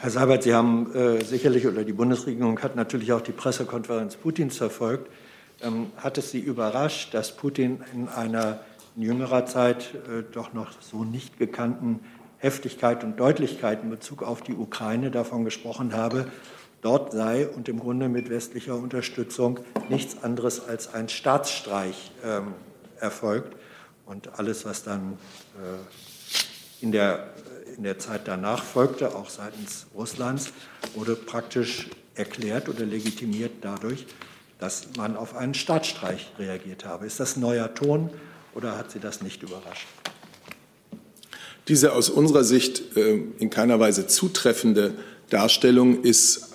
Herr 0.00 0.10
Seibert, 0.10 0.42
Sie 0.42 0.54
haben 0.54 0.94
äh, 0.94 1.22
sicherlich 1.24 1.66
oder 1.66 1.84
die 1.84 1.92
Bundesregierung 1.92 2.58
hat 2.60 2.76
natürlich 2.76 3.12
auch 3.12 3.20
die 3.20 3.32
Pressekonferenz 3.32 4.16
Putins 4.16 4.56
verfolgt. 4.56 5.10
Ähm, 5.62 5.86
hat 5.96 6.18
es 6.18 6.30
Sie 6.30 6.40
überrascht, 6.40 7.14
dass 7.14 7.36
Putin 7.36 7.80
in 7.94 8.08
einer 8.08 8.60
in 8.96 9.02
jüngerer 9.02 9.44
Zeit 9.46 9.94
äh, 9.94 10.22
doch 10.32 10.52
noch 10.54 10.70
so 10.80 11.04
nicht 11.04 11.38
gekannten 11.38 12.00
Heftigkeit 12.38 13.04
und 13.04 13.20
Deutlichkeit 13.20 13.82
in 13.82 13.90
Bezug 13.90 14.22
auf 14.22 14.40
die 14.42 14.54
Ukraine 14.54 15.10
davon 15.10 15.44
gesprochen 15.44 15.94
habe, 15.94 16.26
dort 16.80 17.12
sei 17.12 17.46
und 17.46 17.68
im 17.68 17.78
Grunde 17.78 18.08
mit 18.08 18.30
westlicher 18.30 18.76
Unterstützung 18.76 19.60
nichts 19.88 20.22
anderes 20.22 20.66
als 20.66 20.92
ein 20.94 21.08
Staatsstreich 21.08 22.12
ähm, 22.24 22.54
erfolgt? 23.00 23.56
Und 24.06 24.38
alles, 24.38 24.64
was 24.64 24.84
dann 24.84 25.18
äh, 25.56 26.82
in, 26.82 26.92
der, 26.92 27.34
in 27.76 27.82
der 27.82 27.98
Zeit 27.98 28.22
danach 28.24 28.62
folgte, 28.62 29.14
auch 29.14 29.28
seitens 29.28 29.86
Russlands, 29.94 30.52
wurde 30.94 31.16
praktisch 31.16 31.90
erklärt 32.14 32.68
oder 32.68 32.86
legitimiert 32.86 33.52
dadurch, 33.60 34.06
dass 34.58 34.88
man 34.96 35.16
auf 35.16 35.36
einen 35.36 35.54
Staatsstreich 35.54 36.32
reagiert 36.38 36.84
habe. 36.84 37.04
Ist 37.04 37.20
das 37.20 37.36
ein 37.36 37.40
neuer 37.40 37.74
Ton 37.74 38.10
oder 38.54 38.78
hat 38.78 38.90
Sie 38.90 39.00
das 39.00 39.20
nicht 39.22 39.42
überrascht? 39.42 39.86
Diese 41.68 41.92
aus 41.92 42.08
unserer 42.08 42.44
Sicht 42.44 42.96
äh, 42.96 43.16
in 43.38 43.50
keiner 43.50 43.80
Weise 43.80 44.06
zutreffende 44.06 44.94
Darstellung 45.30 46.02
ist 46.04 46.54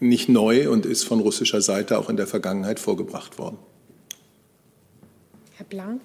nicht 0.00 0.28
neu 0.28 0.70
und 0.70 0.84
ist 0.84 1.04
von 1.04 1.20
russischer 1.20 1.62
Seite 1.62 1.98
auch 1.98 2.10
in 2.10 2.16
der 2.16 2.26
Vergangenheit 2.26 2.78
vorgebracht 2.78 3.38
worden. 3.38 3.58
Herr 5.56 5.66
Blank. 5.66 6.02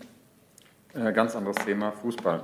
Äh, 0.96 1.12
ganz 1.12 1.36
anderes 1.36 1.58
Thema, 1.58 1.92
Fußball. 1.92 2.42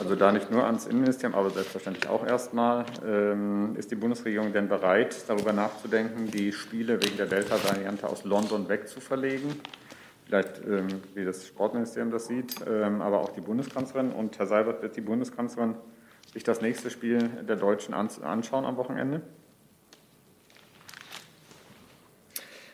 Also 0.00 0.16
da 0.16 0.32
nicht 0.32 0.50
nur 0.50 0.64
ans 0.64 0.86
Innenministerium, 0.86 1.38
aber 1.38 1.50
selbstverständlich 1.50 2.08
auch 2.08 2.26
erstmal. 2.26 2.84
Ähm, 3.06 3.76
ist 3.76 3.90
die 3.90 3.94
Bundesregierung 3.94 4.52
denn 4.52 4.68
bereit, 4.68 5.16
darüber 5.28 5.52
nachzudenken, 5.52 6.30
die 6.30 6.52
Spiele 6.52 7.00
wegen 7.02 7.16
der 7.16 7.26
Delta-Variante 7.26 8.08
aus 8.08 8.24
London 8.24 8.68
wegzuverlegen? 8.68 9.54
Vielleicht, 10.26 10.60
ähm, 10.66 10.88
wie 11.14 11.24
das 11.24 11.46
Sportministerium 11.46 12.10
das 12.10 12.26
sieht, 12.26 12.56
ähm, 12.66 13.02
aber 13.02 13.20
auch 13.20 13.30
die 13.30 13.40
Bundeskanzlerin. 13.40 14.10
Und 14.10 14.38
Herr 14.38 14.46
Seibert, 14.46 14.82
wird 14.82 14.96
die 14.96 15.00
Bundeskanzlerin 15.00 15.76
sich 16.32 16.42
das 16.42 16.60
nächste 16.60 16.90
Spiel 16.90 17.18
der 17.48 17.56
Deutschen 17.56 17.94
anschauen 17.94 18.64
am 18.64 18.76
Wochenende? 18.76 19.22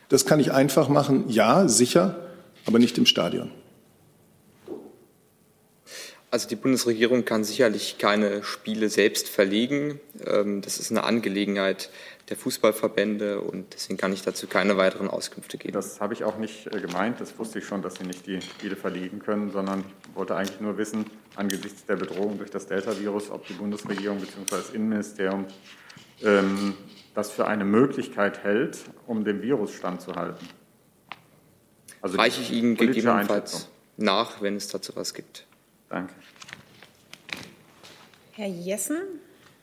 Das 0.09 0.25
kann 0.25 0.39
ich 0.39 0.51
einfach 0.51 0.89
machen. 0.89 1.25
Ja, 1.27 1.67
sicher, 1.67 2.15
aber 2.65 2.79
nicht 2.79 2.97
im 2.97 3.05
Stadion. 3.05 3.51
Also 6.31 6.49
die 6.49 6.55
Bundesregierung 6.55 7.23
kann 7.23 7.43
sicherlich 7.43 7.97
keine 7.97 8.43
Spiele 8.43 8.89
selbst 8.89 9.29
verlegen. 9.29 9.99
Ähm, 10.25 10.61
das 10.61 10.79
ist 10.79 10.91
eine 10.91 11.03
Angelegenheit 11.03 11.89
der 12.29 12.37
Fußballverbände 12.37 13.39
und 13.39 13.73
deswegen 13.73 13.97
kann 13.97 14.11
ich 14.11 14.23
dazu 14.23 14.47
keine 14.47 14.77
weiteren 14.77 15.09
Auskünfte 15.09 15.57
geben. 15.57 15.73
Das 15.73 16.01
habe 16.01 16.13
ich 16.13 16.23
auch 16.23 16.37
nicht 16.37 16.67
äh, 16.67 16.81
gemeint. 16.81 17.21
Das 17.21 17.37
wusste 17.37 17.59
ich 17.59 17.65
schon, 17.65 17.81
dass 17.81 17.95
Sie 17.95 18.03
nicht 18.03 18.25
die 18.25 18.41
Spiele 18.41 18.75
verlegen 18.75 19.19
können, 19.19 19.51
sondern 19.51 19.85
wollte 20.15 20.35
eigentlich 20.35 20.59
nur 20.59 20.77
wissen, 20.77 21.05
angesichts 21.35 21.85
der 21.85 21.97
Bedrohung 21.97 22.37
durch 22.37 22.49
das 22.49 22.67
Delta-Virus, 22.67 23.29
ob 23.29 23.47
die 23.47 23.53
Bundesregierung 23.53 24.19
bzw. 24.19 24.43
das 24.49 24.69
Innenministerium 24.71 25.45
ähm, 26.23 26.73
das 27.13 27.31
für 27.31 27.47
eine 27.47 27.65
Möglichkeit 27.65 28.43
hält, 28.43 28.79
um 29.07 29.23
dem 29.23 29.41
Virus 29.41 29.73
standzuhalten. 29.73 30.47
Also 32.01 32.17
Reiche 32.17 32.41
ich 32.41 32.51
Ihnen 32.51 32.75
gegebenenfalls 32.75 33.69
nach, 33.97 34.41
wenn 34.41 34.57
es 34.57 34.67
dazu 34.67 34.95
was 34.95 35.13
gibt. 35.13 35.45
Danke. 35.89 36.13
Herr 38.31 38.47
Jessen. 38.47 38.97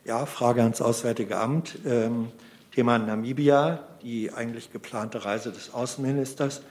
Ja, 0.04 0.26
Frage 0.26 0.62
ans 0.62 0.80
Auswärtige 0.80 1.37
Amt. 1.38 1.78
Ähm, 1.85 2.28
Thema 2.72 2.98
Namibia, 2.98 3.87
die 4.02 4.32
eigentlich 4.32 4.72
geplante 4.72 5.24
Reise 5.24 5.52
des 5.52 5.74
Außenministers 5.74 6.62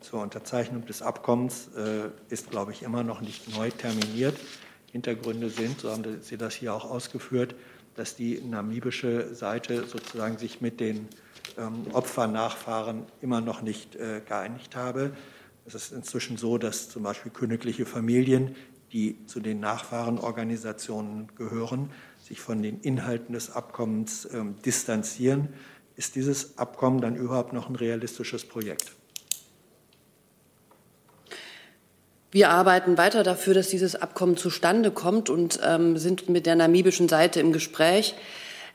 zur 0.00 0.20
Unterzeichnung 0.22 0.84
des 0.86 1.02
Abkommens 1.02 1.68
äh, 1.76 2.10
ist, 2.28 2.50
glaube 2.50 2.72
ich, 2.72 2.82
immer 2.82 3.02
noch 3.02 3.20
nicht 3.22 3.56
neu 3.56 3.70
terminiert. 3.70 4.36
Hintergründe 4.92 5.50
sind, 5.50 5.80
so 5.80 5.90
haben 5.90 6.04
Sie 6.22 6.36
das 6.36 6.54
hier 6.54 6.74
auch 6.74 6.84
ausgeführt, 6.84 7.54
dass 7.94 8.16
die 8.16 8.40
namibische 8.42 9.34
Seite 9.34 9.86
sozusagen 9.86 10.38
sich 10.38 10.60
mit 10.60 10.80
den 10.80 11.08
ähm, 11.58 11.86
Opfernachfahren 11.92 13.04
immer 13.20 13.40
noch 13.40 13.62
nicht 13.62 13.96
äh, 13.96 14.20
geeinigt 14.26 14.76
habe. 14.76 15.12
Es 15.64 15.74
ist 15.74 15.92
inzwischen 15.92 16.36
so, 16.36 16.58
dass 16.58 16.88
zum 16.88 17.02
Beispiel 17.02 17.32
königliche 17.32 17.86
Familien 17.86 18.54
die 18.92 19.24
zu 19.26 19.40
den 19.40 19.60
Nachfahrenorganisationen 19.60 21.28
gehören, 21.36 21.90
sich 22.22 22.40
von 22.40 22.62
den 22.62 22.80
Inhalten 22.80 23.34
des 23.34 23.50
Abkommens 23.50 24.28
ähm, 24.32 24.56
distanzieren. 24.64 25.48
Ist 25.96 26.14
dieses 26.14 26.58
Abkommen 26.58 27.00
dann 27.00 27.16
überhaupt 27.16 27.52
noch 27.52 27.68
ein 27.68 27.76
realistisches 27.76 28.44
Projekt? 28.44 28.92
Wir 32.32 32.50
arbeiten 32.50 32.98
weiter 32.98 33.22
dafür, 33.22 33.54
dass 33.54 33.68
dieses 33.68 33.96
Abkommen 33.96 34.36
zustande 34.36 34.90
kommt 34.90 35.30
und 35.30 35.58
ähm, 35.64 35.96
sind 35.96 36.28
mit 36.28 36.44
der 36.44 36.56
namibischen 36.56 37.08
Seite 37.08 37.40
im 37.40 37.52
Gespräch. 37.52 38.14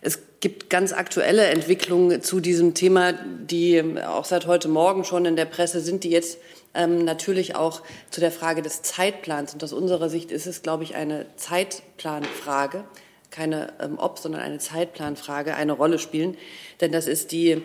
Es 0.02 0.20
gibt 0.40 0.72
ganz 0.72 0.94
aktuelle 0.94 1.44
Entwicklungen 1.46 2.24
zu 2.24 2.40
diesem 2.40 2.74
Thema, 2.74 3.14
die 3.14 3.84
auch 4.04 4.26
seit 4.26 4.48
heute 4.48 4.68
Morgen 4.68 5.04
schon 5.04 5.26
in 5.26 5.36
der 5.36 5.46
Presse 5.46 5.80
sind, 5.80 6.04
die 6.04 6.10
jetzt 6.10 6.40
ähm, 6.74 7.04
natürlich 7.04 7.56
auch 7.56 7.82
zu 8.10 8.22
der 8.22 8.32
Frage 8.32 8.62
des 8.62 8.82
Zeitplans. 8.82 9.54
Und 9.54 9.64
aus 9.64 9.74
unserer 9.74 10.10
Sicht 10.10 10.32
ist 10.32 10.48
es, 10.48 10.62
glaube 10.62 10.84
ich, 10.84 10.96
eine 10.96 11.26
Zeitplanfrage, 11.36 12.84
keine 13.30 13.74
ähm, 13.82 13.98
Ob, 13.98 14.20
sondern 14.20 14.42
eine 14.42 14.60
Zeitplanfrage, 14.60 15.56
eine 15.56 15.74
Rolle 15.74 16.00
spielen. 16.00 16.38
Denn 16.80 16.92
das 16.92 17.08
ist 17.08 17.32
die 17.32 17.62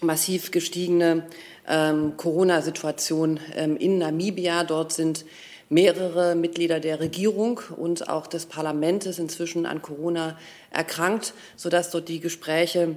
massiv 0.00 0.50
gestiegene 0.50 1.26
ähm, 1.68 2.16
Corona-Situation 2.16 3.40
ähm, 3.54 3.76
in 3.76 3.98
Namibia. 3.98 4.64
Dort 4.64 4.92
sind 4.92 5.24
mehrere 5.68 6.34
Mitglieder 6.34 6.80
der 6.80 7.00
Regierung 7.00 7.60
und 7.76 8.08
auch 8.10 8.26
des 8.26 8.46
Parlaments 8.46 9.06
inzwischen 9.18 9.64
an 9.64 9.80
Corona 9.80 10.38
erkrankt, 10.70 11.32
sodass 11.56 11.90
dort 11.90 12.08
die 12.08 12.20
Gespräche 12.20 12.96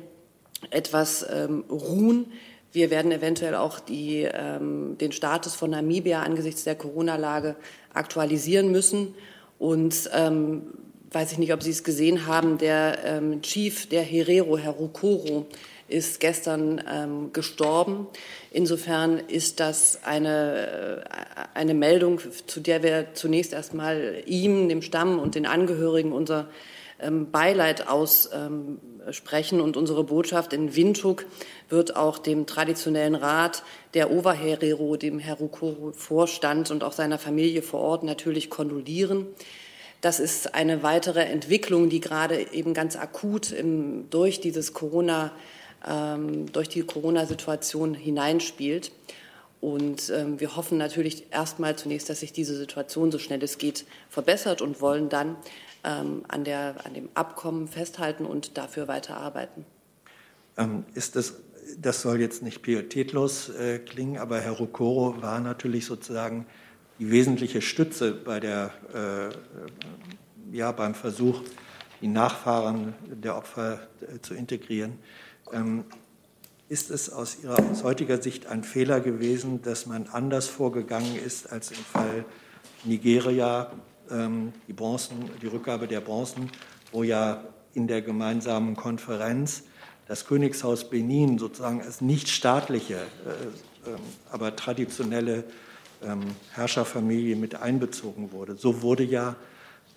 etwas 0.71 1.25
ähm, 1.31 1.63
ruhen. 1.69 2.31
Wir 2.75 2.89
werden 2.89 3.13
eventuell 3.13 3.55
auch 3.55 3.79
die, 3.79 4.27
ähm, 4.29 4.97
den 4.99 5.13
Status 5.13 5.55
von 5.55 5.69
Namibia 5.69 6.21
angesichts 6.21 6.65
der 6.65 6.75
Corona-Lage 6.75 7.55
aktualisieren 7.93 8.69
müssen. 8.69 9.15
Und 9.57 10.09
ähm, 10.13 10.63
weiß 11.09 11.31
ich 11.31 11.37
nicht, 11.37 11.53
ob 11.53 11.63
Sie 11.63 11.71
es 11.71 11.85
gesehen 11.85 12.27
haben, 12.27 12.57
der 12.57 12.97
ähm, 13.05 13.41
Chief 13.41 13.87
der 13.87 14.01
Herero, 14.01 14.57
Herr 14.57 14.73
Rukoro, 14.73 15.45
ist 15.87 16.19
gestern 16.19 16.83
ähm, 16.91 17.31
gestorben. 17.31 18.07
Insofern 18.51 19.19
ist 19.19 19.61
das 19.61 19.99
eine, 20.03 21.05
äh, 21.05 21.57
eine 21.57 21.75
Meldung, 21.75 22.19
zu 22.45 22.59
der 22.59 22.83
wir 22.83 23.13
zunächst 23.13 23.53
erstmal 23.53 24.21
ihm, 24.25 24.67
dem 24.67 24.81
Stamm 24.81 25.17
und 25.19 25.35
den 25.35 25.45
Angehörigen 25.45 26.11
unser 26.11 26.49
Beileid 27.31 27.87
aussprechen. 27.87 29.61
Und 29.61 29.77
unsere 29.77 30.03
Botschaft 30.03 30.53
in 30.53 30.75
Windhoek 30.75 31.25
wird 31.69 31.95
auch 31.95 32.17
dem 32.17 32.45
traditionellen 32.45 33.15
Rat 33.15 33.63
der 33.93 34.11
Oberherero, 34.11 34.95
dem 34.95 35.19
Herr 35.19 35.35
Rukoro 35.35 35.91
vorstand 35.93 36.71
und 36.71 36.83
auch 36.83 36.93
seiner 36.93 37.17
Familie 37.17 37.61
vor 37.61 37.81
Ort 37.81 38.03
natürlich 38.03 38.49
kondolieren. 38.49 39.27
Das 40.01 40.19
ist 40.19 40.53
eine 40.53 40.83
weitere 40.83 41.23
Entwicklung, 41.23 41.89
die 41.89 41.99
gerade 41.99 42.53
eben 42.53 42.73
ganz 42.73 42.95
akut 42.95 43.51
im, 43.51 44.09
durch 44.09 44.39
dieses 44.39 44.73
Corona, 44.73 45.31
ähm, 45.87 46.51
durch 46.51 46.69
die 46.69 46.83
Corona-Situation 46.83 47.93
hineinspielt. 47.93 48.91
Und 49.61 50.11
ähm, 50.11 50.39
wir 50.39 50.55
hoffen 50.55 50.77
natürlich 50.77 51.31
erstmal 51.31 51.75
zunächst, 51.75 52.07
dass 52.09 52.19
sich 52.19 52.33
diese 52.33 52.55
Situation 52.55 53.11
so 53.11 53.17
schnell 53.17 53.41
es 53.41 53.57
geht 53.57 53.85
verbessert 54.09 54.61
und 54.61 54.79
wollen 54.79 55.09
dann 55.09 55.29
ähm, 55.29 55.74
an, 56.27 56.43
der, 56.43 56.75
an 56.83 56.93
dem 56.93 57.09
Abkommen 57.13 57.67
festhalten 57.67 58.25
und 58.25 58.57
dafür 58.57 58.87
weiterarbeiten. 58.87 59.65
Ähm, 60.57 60.85
ist 60.93 61.15
es 61.15 61.35
das 61.77 62.01
soll 62.01 62.19
jetzt 62.19 62.43
nicht 62.43 62.61
pietätlos 62.61 63.49
äh, 63.49 63.79
klingen, 63.79 64.17
aber 64.17 64.39
Herr 64.39 64.53
Rokoro 64.53 65.21
war 65.21 65.39
natürlich 65.39 65.85
sozusagen 65.85 66.45
die 66.99 67.11
wesentliche 67.11 67.61
Stütze 67.61 68.13
bei 68.13 68.39
der, 68.39 68.71
äh, 68.93 70.55
ja, 70.55 70.71
beim 70.71 70.95
Versuch, 70.95 71.41
die 72.01 72.07
Nachfahren 72.07 72.93
der 73.05 73.35
Opfer 73.35 73.79
äh, 74.01 74.19
zu 74.21 74.33
integrieren. 74.33 74.99
Ähm, 75.51 75.85
ist 76.67 76.89
es 76.89 77.11
aus 77.11 77.37
Ihrer 77.43 77.59
aus 77.71 77.83
heutiger 77.83 78.21
Sicht 78.21 78.47
ein 78.47 78.63
Fehler 78.63 78.99
gewesen, 78.99 79.61
dass 79.61 79.85
man 79.85 80.07
anders 80.07 80.47
vorgegangen 80.47 81.15
ist 81.15 81.51
als 81.51 81.71
im 81.71 81.77
Fall 81.77 82.25
Nigeria, 82.83 83.71
ähm, 83.71 83.79
die, 84.09 84.73
Bronzen, 84.73 85.29
die 85.41 85.47
Rückgabe 85.47 85.87
der 85.87 85.99
Bronzen, 85.99 86.49
wo 86.91 87.03
ja 87.03 87.43
in 87.73 87.87
der 87.87 88.01
gemeinsamen 88.01 88.75
Konferenz 88.75 89.63
das 90.07 90.25
Königshaus 90.25 90.89
Benin 90.89 91.37
sozusagen 91.37 91.81
als 91.81 92.01
nicht 92.01 92.29
staatliche, 92.29 92.95
äh, 92.95 92.99
äh, 92.99 93.95
aber 94.31 94.55
traditionelle 94.55 95.43
ähm, 96.03 96.21
Herrscherfamilie 96.51 97.35
mit 97.35 97.55
einbezogen 97.55 98.31
wurde. 98.31 98.55
So 98.55 98.81
wurde 98.81 99.03
ja 99.03 99.35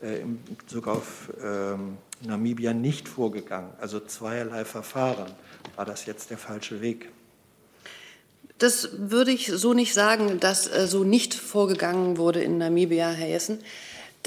äh, 0.03 0.21
in 0.21 0.43
Bezug 0.57 0.87
auf 0.89 1.33
ähm, 1.43 1.99
Namibia 2.23 2.73
nicht 2.73 3.09
vorgegangen. 3.09 3.71
Also 3.81 4.01
zweierlei 4.01 4.65
Verfahren. 4.65 5.31
War 5.77 5.85
das 5.85 6.07
jetzt 6.07 6.31
der 6.31 6.39
falsche 6.39 6.81
Weg? 6.81 7.11
Das 8.59 8.89
würde 8.97 9.31
ich 9.31 9.47
so 9.47 9.73
nicht 9.75 9.95
sagen, 9.95 10.41
dass 10.41 10.67
äh, 10.67 10.87
so 10.87 11.05
nicht 11.05 11.35
vorgegangen 11.35 12.17
wurde 12.17 12.43
in 12.43 12.59
Namibia, 12.59 13.11
Herr 13.11 13.29
Jessen. 13.29 13.61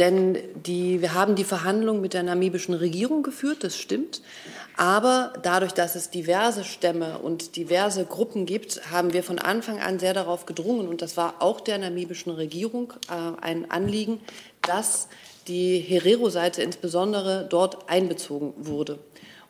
Denn 0.02 0.40
die, 0.66 1.00
wir 1.00 1.14
haben 1.14 1.36
die 1.36 1.44
Verhandlungen 1.44 2.02
mit 2.02 2.16
der 2.16 2.24
namibischen 2.24 2.74
Regierung 2.74 3.22
geführt, 3.22 3.64
das 3.64 3.78
stimmt. 3.78 4.24
Aber 4.76 5.32
dadurch, 5.44 5.74
dass 5.74 5.94
es 5.94 6.10
diverse 6.10 6.64
Stämme 6.64 7.20
und 7.20 7.56
diverse 7.56 8.04
Gruppen 8.06 8.48
gibt, 8.48 8.92
haben 8.92 9.14
wir 9.14 9.22
von 9.22 9.38
Anfang 9.38 9.80
an 9.80 10.00
sehr 10.00 10.16
darauf 10.16 10.48
gedrungen, 10.48 10.88
und 10.88 11.04
das 11.04 11.18
war 11.18 11.36
auch 11.38 11.62
der 11.62 11.78
namibischen 11.78 12.32
Regierung 12.32 12.94
äh, 13.10 13.44
ein 13.44 13.70
Anliegen, 13.70 14.20
dass 14.64 15.08
die 15.48 15.78
Herero-Seite 15.78 16.64
insbesondere 16.64 17.46
dort 17.48 17.88
einbezogen 17.88 18.54
wurde. 18.58 18.98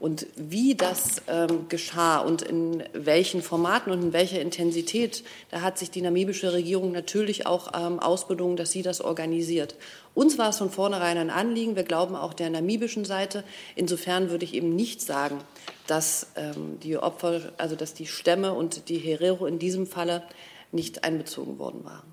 Und 0.02 0.26
wie 0.36 0.74
das 0.74 1.22
ähm, 1.28 1.68
geschah 1.70 2.18
und 2.22 2.42
in 2.42 2.84
welchen 2.92 3.44
Formaten 3.44 3.94
und 3.94 4.02
in 4.02 4.14
welcher 4.14 4.42
Intensität, 4.42 5.24
da 5.52 5.62
hat 5.62 5.78
sich 5.78 5.92
die 5.92 6.02
namibische 6.02 6.54
Regierung 6.54 6.92
natürlich 6.92 7.46
auch 7.46 7.72
ähm, 7.80 8.00
ausbedungen, 8.00 8.58
dass 8.58 8.72
sie 8.72 8.82
das 8.82 9.00
organisiert. 9.00 9.76
Uns 10.16 10.40
war 10.40 10.50
es 10.50 10.58
von 10.58 10.72
vornherein 10.72 11.20
ein 11.20 11.30
Anliegen. 11.30 11.76
Wir 11.76 11.84
glauben 11.84 12.16
auch 12.16 12.34
der 12.34 12.50
namibischen 12.50 13.06
Seite. 13.06 13.44
Insofern 13.76 14.32
würde 14.32 14.44
ich 14.44 14.56
eben 14.56 14.76
nicht 14.76 15.04
sagen, 15.04 15.38
dass 15.86 16.32
ähm, 16.36 16.80
die 16.82 16.98
Opfer, 16.98 17.54
also 17.60 17.76
dass 17.76 17.94
die 17.94 18.08
Stämme 18.08 18.56
und 18.56 18.90
die 18.90 18.98
Herero 18.98 19.46
in 19.46 19.60
diesem 19.60 19.86
Falle 19.86 20.24
nicht 20.72 21.04
einbezogen 21.04 21.60
worden 21.60 21.84
waren. 21.84 22.11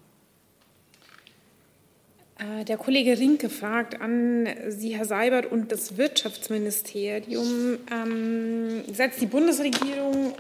Äh, 2.39 2.65
der 2.65 2.77
Kollege 2.77 3.19
Rinke 3.19 3.51
fragt 3.51 4.01
an 4.01 4.49
Sie, 4.69 4.97
Herr 4.97 5.05
Seibert, 5.05 5.47
und 5.51 5.73
das 5.73 5.97
Wirtschaftsministerium. 5.97 7.79
Ähm, 7.91 8.85
setzt 8.93 9.21
die 9.21 9.27
Bundesregierung 9.27 10.35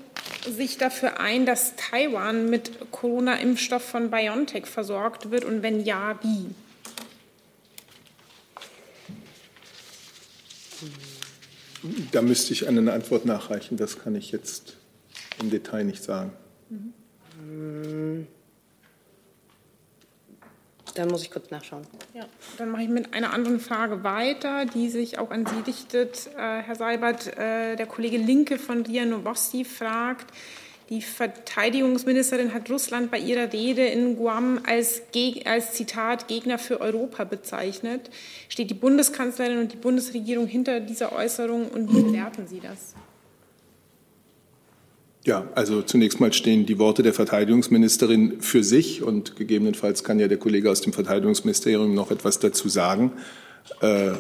sich 0.49 0.79
dafür 0.79 1.19
ein, 1.19 1.45
dass 1.45 1.75
Taiwan 1.77 2.49
mit 2.49 2.91
Corona-Impfstoff 2.93 3.83
von 3.83 4.11
BioNTech 4.11 4.67
versorgt 4.67 5.31
wird? 5.33 5.45
Und 5.45 5.63
wenn 5.63 5.85
ja, 5.85 6.19
wie? 6.23 6.47
Da 12.13 12.23
müsste 12.23 12.53
ich 12.53 12.69
eine 12.69 12.93
Antwort 12.93 13.25
nachreichen. 13.25 13.77
Das 13.77 13.99
kann 13.99 14.15
ich 14.15 14.31
jetzt 14.31 14.77
im 15.41 15.51
Detail 15.51 15.85
nicht 15.85 16.03
sagen. 16.03 16.33
Mhm. 16.71 18.27
Dann 20.99 21.11
muss 21.11 21.23
ich 21.23 21.31
kurz 21.31 21.53
nachschauen. 21.53 21.87
Ja, 22.13 22.27
dann 22.57 22.71
mache 22.71 22.83
ich 22.83 22.89
mit 22.89 23.15
einer 23.15 23.33
anderen 23.33 23.61
Frage 23.61 24.03
weiter, 24.03 24.67
die 24.67 24.89
sich 24.89 25.21
auch 25.21 25.31
an 25.31 25.47
Sie 25.47 25.61
richtet, 25.65 26.27
äh, 26.37 26.63
Herr 26.63 26.75
Seibert. 26.75 27.29
Äh, 27.39 27.77
der 27.77 27.87
Kollege 27.87 28.17
Linke 28.17 28.59
von 28.59 28.85
Ria 28.85 29.05
Novosti 29.05 29.65
fragt, 29.65 30.27
die 30.91 31.01
Verteidigungsministerin 31.01 32.53
hat 32.53 32.69
Russland 32.69 33.13
bei 33.13 33.19
ihrer 33.21 33.53
Rede 33.53 33.87
in 33.87 34.17
Guam 34.17 34.61
als, 34.67 35.03
als, 35.45 35.73
Zitat 35.75 36.27
Gegner 36.27 36.59
für 36.59 36.81
Europa 36.81 37.23
bezeichnet. 37.23 38.11
Steht 38.49 38.69
die 38.69 38.75
Bundeskanzlerin 38.75 39.59
und 39.59 39.73
die 39.73 39.77
Bundesregierung 39.77 40.49
hinter 40.49 40.81
dieser 40.81 41.13
Äußerung 41.13 41.69
und 41.69 41.95
wie 41.95 42.03
bewerten 42.03 42.49
Sie 42.49 42.59
das? 42.59 42.95
Ja, 45.29 45.47
also 45.55 45.83
zunächst 45.83 46.21
mal 46.21 46.33
stehen 46.33 46.65
die 46.65 46.79
Worte 46.79 47.03
der 47.03 47.13
Verteidigungsministerin 47.13 48.41
für 48.41 48.65
sich 48.65 49.03
und 49.03 49.37
gegebenenfalls 49.37 50.03
kann 50.03 50.19
ja 50.19 50.27
der 50.27 50.39
Kollege 50.39 50.71
aus 50.71 50.81
dem 50.81 50.95
Verteidigungsministerium 50.95 51.95
noch 51.95 52.11
etwas 52.11 52.39
dazu 52.39 52.71
sagen, 52.71 53.13
äh, 53.83 54.13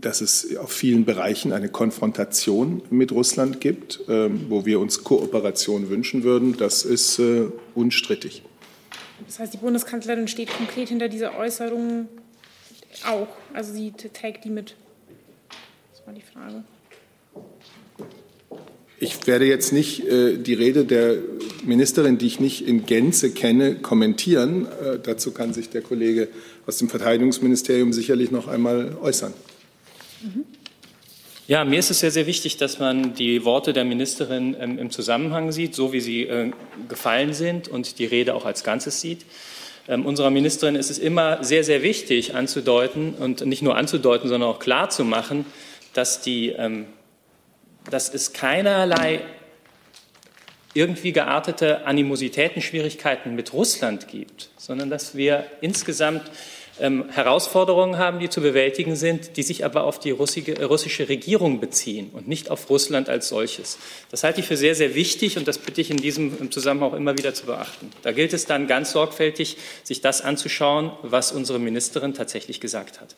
dass 0.00 0.20
es 0.20 0.56
auf 0.56 0.70
vielen 0.70 1.04
Bereichen 1.04 1.52
eine 1.52 1.68
Konfrontation 1.68 2.80
mit 2.90 3.10
Russland 3.10 3.60
gibt, 3.60 4.08
äh, 4.08 4.30
wo 4.48 4.64
wir 4.64 4.78
uns 4.78 5.02
Kooperation 5.02 5.90
wünschen 5.90 6.22
würden. 6.22 6.56
Das 6.56 6.84
ist 6.84 7.18
äh, 7.18 7.46
unstrittig. 7.74 8.44
Das 9.26 9.40
heißt, 9.40 9.52
die 9.52 9.58
Bundeskanzlerin 9.58 10.28
steht 10.28 10.56
konkret 10.56 10.90
hinter 10.90 11.08
dieser 11.08 11.36
Äußerung 11.36 12.06
auch. 13.04 13.26
Also 13.52 13.72
sie 13.72 13.90
trägt 13.90 14.44
die 14.44 14.50
mit. 14.50 14.76
Das 15.90 16.06
war 16.06 16.14
die 16.14 16.22
Frage. 16.22 16.62
Ich 19.00 19.26
werde 19.28 19.44
jetzt 19.44 19.72
nicht 19.72 20.04
äh, 20.06 20.36
die 20.36 20.54
Rede 20.54 20.84
der 20.84 21.18
Ministerin, 21.64 22.18
die 22.18 22.26
ich 22.26 22.40
nicht 22.40 22.66
in 22.66 22.84
Gänze 22.84 23.30
kenne, 23.30 23.76
kommentieren. 23.76 24.66
Äh, 24.66 24.98
dazu 25.00 25.30
kann 25.30 25.54
sich 25.54 25.70
der 25.70 25.82
Kollege 25.82 26.28
aus 26.66 26.78
dem 26.78 26.88
Verteidigungsministerium 26.88 27.92
sicherlich 27.92 28.32
noch 28.32 28.48
einmal 28.48 28.96
äußern. 29.00 29.32
Ja, 31.46 31.64
mir 31.64 31.78
ist 31.78 31.90
es 31.90 32.00
sehr, 32.00 32.10
sehr 32.10 32.26
wichtig, 32.26 32.56
dass 32.56 32.80
man 32.80 33.14
die 33.14 33.44
Worte 33.44 33.72
der 33.72 33.84
Ministerin 33.84 34.56
ähm, 34.58 34.78
im 34.78 34.90
Zusammenhang 34.90 35.52
sieht, 35.52 35.74
so 35.74 35.92
wie 35.92 36.00
sie 36.00 36.22
äh, 36.24 36.50
gefallen 36.88 37.32
sind 37.32 37.68
und 37.68 38.00
die 38.00 38.04
Rede 38.04 38.34
auch 38.34 38.44
als 38.44 38.64
Ganzes 38.64 39.00
sieht. 39.00 39.24
Ähm, 39.86 40.04
unserer 40.04 40.30
Ministerin 40.30 40.74
ist 40.74 40.90
es 40.90 40.98
immer 40.98 41.42
sehr, 41.44 41.62
sehr 41.62 41.82
wichtig 41.82 42.34
anzudeuten 42.34 43.14
und 43.14 43.46
nicht 43.46 43.62
nur 43.62 43.76
anzudeuten, 43.76 44.28
sondern 44.28 44.50
auch 44.50 44.58
klar 44.58 44.90
zu 44.90 45.04
machen, 45.04 45.46
dass 45.94 46.20
die 46.20 46.48
ähm, 46.48 46.86
dass 47.90 48.12
es 48.12 48.32
keinerlei 48.32 49.20
irgendwie 50.74 51.12
geartete 51.12 51.86
Animositäten, 51.86 52.62
Schwierigkeiten 52.62 53.34
mit 53.34 53.52
Russland 53.52 54.08
gibt, 54.08 54.50
sondern 54.56 54.90
dass 54.90 55.16
wir 55.16 55.44
insgesamt 55.60 56.30
ähm, 56.80 57.08
Herausforderungen 57.10 57.98
haben, 57.98 58.20
die 58.20 58.28
zu 58.28 58.40
bewältigen 58.40 58.94
sind, 58.94 59.36
die 59.36 59.42
sich 59.42 59.64
aber 59.64 59.84
auf 59.84 59.98
die 59.98 60.10
russische, 60.10 60.64
russische 60.64 61.08
Regierung 61.08 61.58
beziehen 61.60 62.10
und 62.12 62.28
nicht 62.28 62.50
auf 62.50 62.70
Russland 62.70 63.08
als 63.08 63.28
solches. 63.28 63.78
Das 64.10 64.22
halte 64.22 64.40
ich 64.40 64.46
für 64.46 64.56
sehr, 64.56 64.74
sehr 64.74 64.94
wichtig 64.94 65.36
und 65.36 65.48
das 65.48 65.58
bitte 65.58 65.80
ich 65.80 65.90
in 65.90 65.96
diesem 65.96 66.50
Zusammenhang 66.50 66.90
auch 66.92 66.96
immer 66.96 67.18
wieder 67.18 67.34
zu 67.34 67.46
beachten. 67.46 67.90
Da 68.02 68.12
gilt 68.12 68.32
es 68.32 68.46
dann 68.46 68.66
ganz 68.66 68.92
sorgfältig, 68.92 69.56
sich 69.82 70.00
das 70.00 70.20
anzuschauen, 70.20 70.92
was 71.02 71.32
unsere 71.32 71.58
Ministerin 71.58 72.14
tatsächlich 72.14 72.60
gesagt 72.60 73.00
hat. 73.00 73.16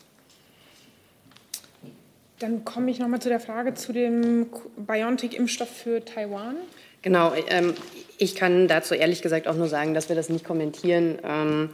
Dann 2.41 2.65
komme 2.65 2.89
ich 2.89 2.99
noch 2.99 3.07
mal 3.07 3.19
zu 3.19 3.29
der 3.29 3.39
Frage 3.39 3.73
zu 3.75 3.93
dem 3.93 4.47
BioNTech-Impfstoff 4.77 5.69
für 5.69 6.03
Taiwan. 6.03 6.55
Genau, 7.03 7.33
ähm, 7.49 7.73
ich 8.17 8.35
kann 8.35 8.67
dazu 8.67 8.95
ehrlich 8.95 9.21
gesagt 9.21 9.47
auch 9.47 9.55
nur 9.55 9.67
sagen, 9.67 9.93
dass 9.93 10.09
wir 10.09 10.15
das 10.15 10.29
nicht 10.29 10.45
kommentieren. 10.45 11.19
Ähm, 11.23 11.69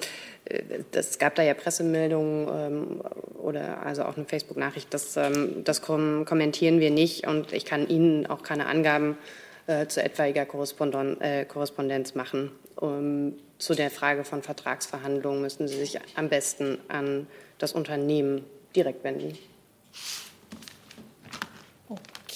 es 0.91 1.19
gab 1.19 1.35
da 1.35 1.43
ja 1.43 1.53
Pressemeldungen 1.53 2.47
ähm, 2.49 3.01
oder 3.37 3.85
also 3.85 4.03
auch 4.03 4.15
eine 4.15 4.25
Facebook-Nachricht, 4.25 4.93
das, 4.93 5.17
ähm, 5.17 5.63
das 5.63 5.81
kom 5.81 6.25
kommentieren 6.25 6.79
wir 6.79 6.91
nicht 6.91 7.27
und 7.27 7.53
ich 7.53 7.65
kann 7.65 7.87
Ihnen 7.87 8.27
auch 8.27 8.43
keine 8.43 8.67
Angaben 8.67 9.17
äh, 9.67 9.87
zu 9.87 10.01
etwaiger 10.01 10.45
Korrespondon 10.45 11.19
äh, 11.21 11.45
Korrespondenz 11.45 12.15
machen. 12.15 12.51
Um, 12.75 13.33
zu 13.57 13.73
der 13.73 13.89
Frage 13.89 14.23
von 14.23 14.43
Vertragsverhandlungen 14.43 15.41
müssen 15.41 15.67
Sie 15.67 15.79
sich 15.79 15.99
am 16.15 16.29
besten 16.29 16.77
an 16.89 17.25
das 17.57 17.73
Unternehmen 17.73 18.45
direkt 18.75 19.03
wenden. 19.03 19.35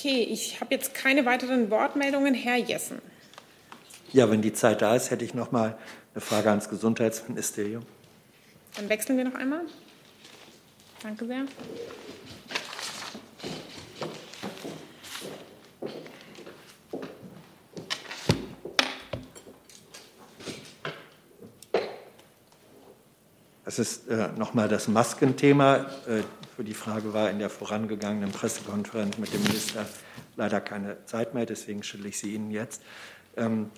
Okay, 0.02 0.24
ich 0.24 0.60
habe 0.60 0.74
jetzt 0.74 0.96
keine 0.96 1.28
weiteren 1.28 1.70
Wortmeldungen. 1.70 2.34
Herr 2.34 2.56
Jessen. 2.56 3.00
Ja, 4.12 4.32
wenn 4.32 4.42
die 4.42 4.52
Zeit 4.52 4.82
da 4.82 4.96
ist, 4.96 5.12
hätte 5.12 5.24
ich 5.24 5.36
noch 5.36 5.52
mal 5.52 5.78
eine 6.16 6.22
Frage 6.22 6.50
ans 6.50 6.70
Gesundheitsministerium. 6.70 7.84
Dann 8.78 8.90
wechseln 8.90 9.16
wir 9.18 9.26
noch 9.26 9.36
einmal. 9.36 9.62
Danke 11.04 11.28
sehr. 11.28 11.46
Es 23.72 23.80
ist 23.80 24.10
äh, 24.10 24.28
nochmal 24.36 24.68
das 24.68 24.90
Maskenthema. 24.90 25.78
Äh, 26.06 26.24
für 26.58 26.64
die 26.66 26.74
Frage 26.74 27.14
war 27.14 27.30
in 27.30 27.40
der 27.40 27.50
vorangegangenen 27.50 28.30
Pressekonferenz 28.30 29.18
mit 29.18 29.34
dem 29.34 29.42
Minister 29.44 29.86
leider 30.36 30.60
keine 30.60 30.98
Zeit 31.06 31.34
mehr, 31.34 31.46
deswegen 31.46 31.82
stelle 31.82 32.10
ich 32.10 32.20
sie 32.20 32.36
Ihnen 32.36 32.52
jetzt. 32.52 32.82
Ähm, 33.38 33.70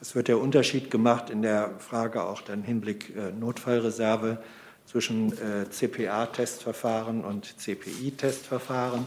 es 0.00 0.14
wird 0.14 0.28
der 0.28 0.38
Unterschied 0.38 0.90
gemacht 0.90 1.28
in 1.28 1.42
der 1.42 1.78
Frage 1.80 2.24
auch 2.24 2.40
dann 2.40 2.62
Hinblick 2.62 3.14
äh, 3.14 3.30
Notfallreserve 3.30 4.42
zwischen 4.86 5.34
äh, 5.34 5.68
CPA-Testverfahren 5.68 7.22
und 7.22 7.58
CPI-Testverfahren. 7.58 9.04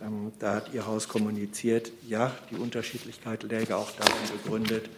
Ähm, 0.00 0.32
da 0.38 0.54
hat 0.54 0.72
Ihr 0.72 0.86
Haus 0.86 1.06
kommuniziert, 1.06 1.92
ja, 2.08 2.32
die 2.50 2.56
Unterschiedlichkeit 2.56 3.42
läge 3.42 3.76
auch 3.76 3.90
darin 3.90 4.42
begründet, 4.42 4.88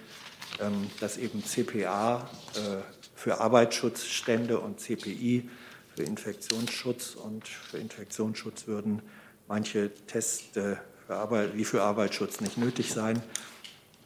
ähm, 0.61 0.89
dass 1.01 1.17
eben 1.17 1.43
CPA 1.45 2.31
äh, 2.55 2.94
für 3.15 3.41
Arbeitsschutzstände 3.41 4.59
und 4.59 4.81
CPI 4.81 5.49
für 5.95 6.03
Infektionsschutz 6.03 7.15
und 7.15 7.47
für 7.47 7.79
Infektionsschutz 7.79 8.67
würden 8.67 9.03
manche 9.47 9.91
Tests 10.07 10.45
für 10.53 10.81
Arbeit, 11.09 11.57
wie 11.57 11.65
für 11.65 11.83
Arbeitsschutz 11.83 12.41
nicht 12.41 12.59
nötig 12.59 12.93
sein. 12.93 13.23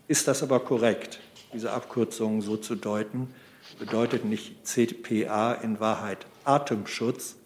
Ist 0.07 0.29
das 0.29 0.43
aber 0.43 0.61
korrekt, 0.61 1.21
diese 1.53 1.73
Abkürzung 1.73 2.43
so 2.43 2.57
zu 2.57 2.75
deuten? 2.75 3.33
Bedeutet 3.79 4.25
nicht 4.25 4.67
CPA 4.67 5.53
in 5.55 5.81
Wahrheit 5.81 6.27
Atemschutz? 6.45 7.37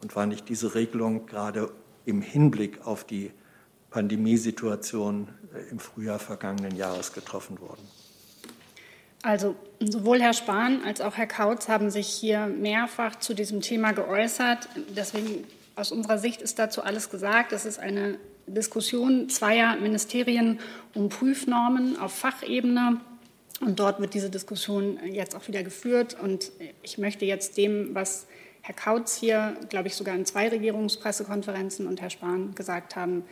Und 0.00 0.14
war 0.14 0.26
nicht 0.26 0.48
diese 0.48 0.76
Regelung 0.76 1.26
gerade 1.26 1.72
im 2.04 2.22
Hinblick 2.22 2.86
auf 2.86 3.02
die 3.02 3.32
Pandemiesituation 3.90 5.28
äh, 5.52 5.70
im 5.70 5.80
Frühjahr 5.80 6.20
vergangenen 6.20 6.76
Jahres 6.76 7.12
getroffen 7.12 7.60
worden? 7.60 7.82
Also 9.22 9.56
sowohl 9.80 10.20
Herr 10.20 10.32
Spahn 10.32 10.82
als 10.84 11.00
auch 11.00 11.16
Herr 11.16 11.26
Kautz 11.26 11.68
haben 11.68 11.90
sich 11.90 12.08
hier 12.08 12.46
mehrfach 12.46 13.16
zu 13.16 13.34
diesem 13.34 13.60
Thema 13.60 13.92
geäußert. 13.92 14.68
Deswegen 14.96 15.44
aus 15.74 15.92
unserer 15.92 16.18
Sicht 16.18 16.40
ist 16.40 16.58
dazu 16.58 16.82
alles 16.82 17.10
gesagt. 17.10 17.52
Es 17.52 17.64
ist 17.64 17.78
eine 17.78 18.18
Diskussion 18.46 19.28
zweier 19.28 19.76
Ministerien 19.76 20.60
um 20.94 21.08
Prüfnormen 21.08 21.98
auf 21.98 22.12
Fachebene. 22.12 23.00
Und 23.60 23.80
dort 23.80 24.00
wird 24.00 24.14
diese 24.14 24.30
Diskussion 24.30 24.98
jetzt 25.04 25.34
auch 25.34 25.48
wieder 25.48 25.64
geführt. 25.64 26.16
Und 26.20 26.52
ich 26.82 26.98
möchte 26.98 27.24
jetzt 27.24 27.56
dem, 27.56 27.94
was 27.94 28.26
Herr 28.62 28.74
Kautz 28.74 29.16
hier, 29.16 29.56
glaube 29.68 29.88
ich, 29.88 29.96
sogar 29.96 30.14
in 30.14 30.24
zwei 30.26 30.48
Regierungspressekonferenzen 30.48 31.86
und 31.86 32.00
Herr 32.00 32.10
Spahn 32.10 32.54
gesagt 32.54 32.94
haben, 32.94 33.24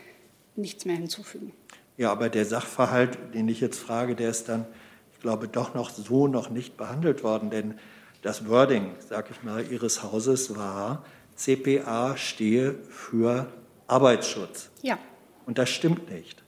nichts 0.56 0.84
mehr 0.84 0.96
hinzufügen. 0.96 1.52
Ja, 1.96 2.10
aber 2.10 2.28
der 2.28 2.44
Sachverhalt, 2.44 3.18
den 3.34 3.48
ich 3.48 3.60
jetzt 3.60 3.78
frage, 3.78 4.14
der 4.14 4.30
ist 4.30 4.48
dann, 4.48 4.66
glaube, 5.26 5.48
doch 5.48 5.74
noch 5.74 5.90
so 5.90 6.28
noch 6.28 6.50
nicht 6.50 6.76
behandelt 6.76 7.24
worden. 7.24 7.50
Denn 7.50 7.74
das 8.22 8.48
Wording, 8.48 8.92
sage 9.08 9.30
ich 9.32 9.42
mal, 9.42 9.66
Ihres 9.68 10.04
Hauses 10.04 10.54
war, 10.54 11.04
CPA 11.34 12.16
stehe 12.16 12.76
für 12.88 13.48
Arbeitsschutz. 13.88 14.70
Ja. 14.82 15.00
Und 15.44 15.58
das 15.58 15.68
stimmt 15.68 16.12
nicht. 16.12 16.44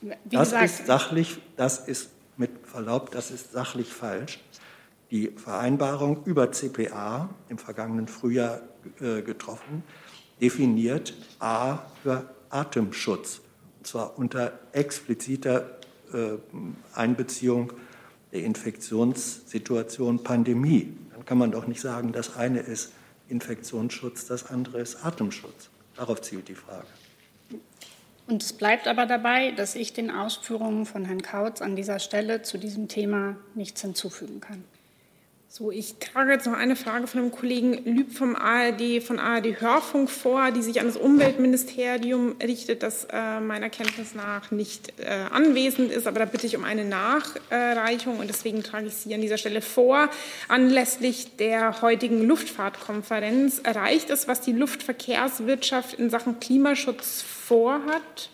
Wie 0.00 0.10
das 0.30 0.50
gesagt, 0.50 0.64
ist 0.64 0.86
sachlich, 0.86 1.38
das 1.56 1.86
ist 1.86 2.10
mit 2.36 2.50
Verlaub, 2.66 3.12
das 3.12 3.30
ist 3.30 3.52
sachlich 3.52 3.92
falsch. 3.92 4.40
Die 5.12 5.28
Vereinbarung 5.28 6.24
über 6.24 6.50
CPA 6.50 7.28
im 7.48 7.58
vergangenen 7.58 8.08
Frühjahr 8.08 8.62
äh, 9.00 9.22
getroffen, 9.22 9.84
definiert 10.40 11.14
A 11.38 11.78
für 12.02 12.28
Atemschutz, 12.50 13.40
und 13.78 13.86
zwar 13.86 14.18
unter 14.18 14.58
expliziter 14.72 15.78
Einbeziehung 16.94 17.72
der 18.32 18.44
Infektionssituation 18.44 20.22
Pandemie. 20.22 20.96
Dann 21.12 21.24
kann 21.24 21.38
man 21.38 21.52
doch 21.52 21.66
nicht 21.66 21.80
sagen, 21.80 22.12
das 22.12 22.36
eine 22.36 22.60
ist 22.60 22.92
Infektionsschutz, 23.28 24.26
das 24.26 24.50
andere 24.50 24.80
ist 24.80 25.04
Atemschutz. 25.04 25.70
Darauf 25.96 26.20
zielt 26.22 26.48
die 26.48 26.54
Frage. 26.54 26.86
Und 28.26 28.42
es 28.42 28.52
bleibt 28.52 28.88
aber 28.88 29.06
dabei, 29.06 29.50
dass 29.50 29.74
ich 29.74 29.92
den 29.92 30.10
Ausführungen 30.10 30.86
von 30.86 31.04
Herrn 31.04 31.22
Kautz 31.22 31.60
an 31.60 31.76
dieser 31.76 31.98
Stelle 31.98 32.42
zu 32.42 32.56
diesem 32.56 32.88
Thema 32.88 33.36
nichts 33.54 33.82
hinzufügen 33.82 34.40
kann. 34.40 34.64
So, 35.54 35.70
ich 35.70 35.96
trage 35.96 36.32
jetzt 36.32 36.46
noch 36.46 36.54
eine 36.54 36.76
Frage 36.76 37.06
von 37.06 37.20
dem 37.20 37.30
Kollegen 37.30 37.84
Lüb 37.84 38.10
vom 38.10 38.36
ARD, 38.36 39.02
von 39.02 39.18
ARD 39.18 39.60
Hörfunk 39.60 40.08
vor, 40.08 40.50
die 40.50 40.62
sich 40.62 40.80
an 40.80 40.86
das 40.86 40.96
Umweltministerium 40.96 42.36
richtet, 42.42 42.82
das 42.82 43.06
äh, 43.12 43.38
meiner 43.38 43.68
Kenntnis 43.68 44.14
nach 44.14 44.50
nicht 44.50 44.98
äh, 44.98 45.10
anwesend 45.30 45.92
ist. 45.92 46.06
Aber 46.06 46.20
da 46.20 46.24
bitte 46.24 46.46
ich 46.46 46.56
um 46.56 46.64
eine 46.64 46.86
Nachreichung 46.86 48.18
und 48.18 48.30
deswegen 48.30 48.62
trage 48.62 48.86
ich 48.86 48.94
sie 48.94 49.14
an 49.14 49.20
dieser 49.20 49.36
Stelle 49.36 49.60
vor. 49.60 50.08
Anlässlich 50.48 51.36
der 51.36 51.82
heutigen 51.82 52.26
Luftfahrtkonferenz 52.26 53.58
erreicht 53.58 54.08
es, 54.08 54.28
was 54.28 54.40
die 54.40 54.52
Luftverkehrswirtschaft 54.52 55.98
in 55.98 56.08
Sachen 56.08 56.40
Klimaschutz 56.40 57.20
vorhat 57.20 58.30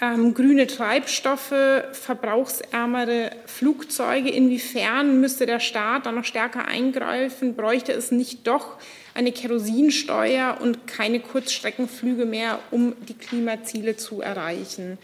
ähm, 0.00 0.34
grüne 0.34 0.66
Treibstoffe, 0.66 1.54
verbrauchsärmere 1.92 3.32
Flugzeuge. 3.46 4.30
Inwiefern 4.30 5.20
müsste 5.20 5.46
der 5.46 5.60
Staat 5.60 6.06
da 6.06 6.12
noch 6.12 6.24
stärker 6.24 6.66
eingreifen? 6.66 7.54
Bräuchte 7.54 7.92
es 7.92 8.10
nicht 8.10 8.46
doch 8.46 8.78
eine 9.14 9.32
Kerosinsteuer 9.32 10.58
und 10.60 10.86
keine 10.86 11.20
Kurzstreckenflüge 11.20 12.24
mehr, 12.24 12.60
um 12.70 12.94
die 13.08 13.14
Klimaziele 13.14 13.96
zu 13.96 14.22
erreichen? 14.22 14.98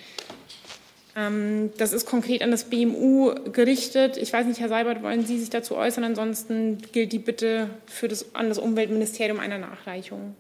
Ähm, 1.14 1.70
das 1.76 1.92
ist 1.92 2.06
konkret 2.06 2.42
an 2.42 2.50
das 2.50 2.64
BMU 2.64 3.35
gerichtet. 3.52 4.16
Ich 4.16 4.32
weiß 4.32 4.46
nicht, 4.46 4.61
Herr 4.61 4.68
Seibert, 4.68 5.02
wollen 5.02 5.26
Sie 5.26 5.38
sich 5.38 5.50
dazu 5.50 5.76
äußern? 5.76 6.04
Ansonsten 6.04 6.78
gilt 6.92 7.12
die 7.12 7.18
Bitte 7.18 7.70
für 7.87 8.09
das, 8.09 8.35
an 8.35 8.48
das 8.48 8.59
Umweltministerium 8.59 9.40
einer 9.40 9.59
Nachreichung. 9.59 10.37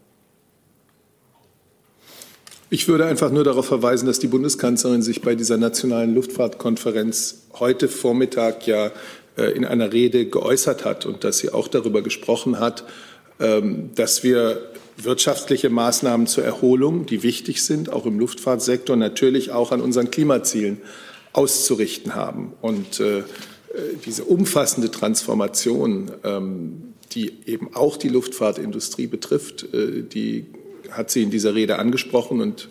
Ich 2.76 2.88
würde 2.88 3.06
einfach 3.06 3.30
nur 3.30 3.42
darauf 3.42 3.64
verweisen, 3.64 4.04
dass 4.04 4.18
die 4.18 4.26
Bundeskanzlerin 4.26 5.00
sich 5.00 5.22
bei 5.22 5.34
dieser 5.34 5.56
nationalen 5.56 6.14
Luftfahrtkonferenz 6.14 7.46
heute 7.58 7.88
Vormittag 7.88 8.66
ja 8.66 8.90
äh, 9.38 9.44
in 9.52 9.64
einer 9.64 9.94
Rede 9.94 10.26
geäußert 10.26 10.84
hat 10.84 11.06
und 11.06 11.24
dass 11.24 11.38
sie 11.38 11.54
auch 11.54 11.68
darüber 11.68 12.02
gesprochen 12.02 12.60
hat, 12.60 12.84
ähm, 13.40 13.92
dass 13.94 14.22
wir 14.22 14.60
wirtschaftliche 14.98 15.70
Maßnahmen 15.70 16.26
zur 16.26 16.44
Erholung, 16.44 17.06
die 17.06 17.22
wichtig 17.22 17.62
sind, 17.62 17.90
auch 17.90 18.04
im 18.04 18.18
Luftfahrtsektor, 18.18 18.94
natürlich 18.94 19.52
auch 19.52 19.72
an 19.72 19.80
unseren 19.80 20.10
Klimazielen 20.10 20.82
auszurichten 21.32 22.14
haben. 22.14 22.52
Und 22.60 23.00
äh, 23.00 23.22
diese 24.04 24.24
umfassende 24.24 24.90
Transformation, 24.90 26.10
ähm, 26.24 26.92
die 27.12 27.32
eben 27.46 27.74
auch 27.74 27.96
die 27.96 28.10
Luftfahrtindustrie 28.10 29.06
betrifft, 29.06 29.64
äh, 29.72 30.02
die 30.02 30.44
hat 30.92 31.10
sie 31.10 31.22
in 31.22 31.30
dieser 31.30 31.54
Rede 31.54 31.78
angesprochen 31.78 32.40
und 32.40 32.68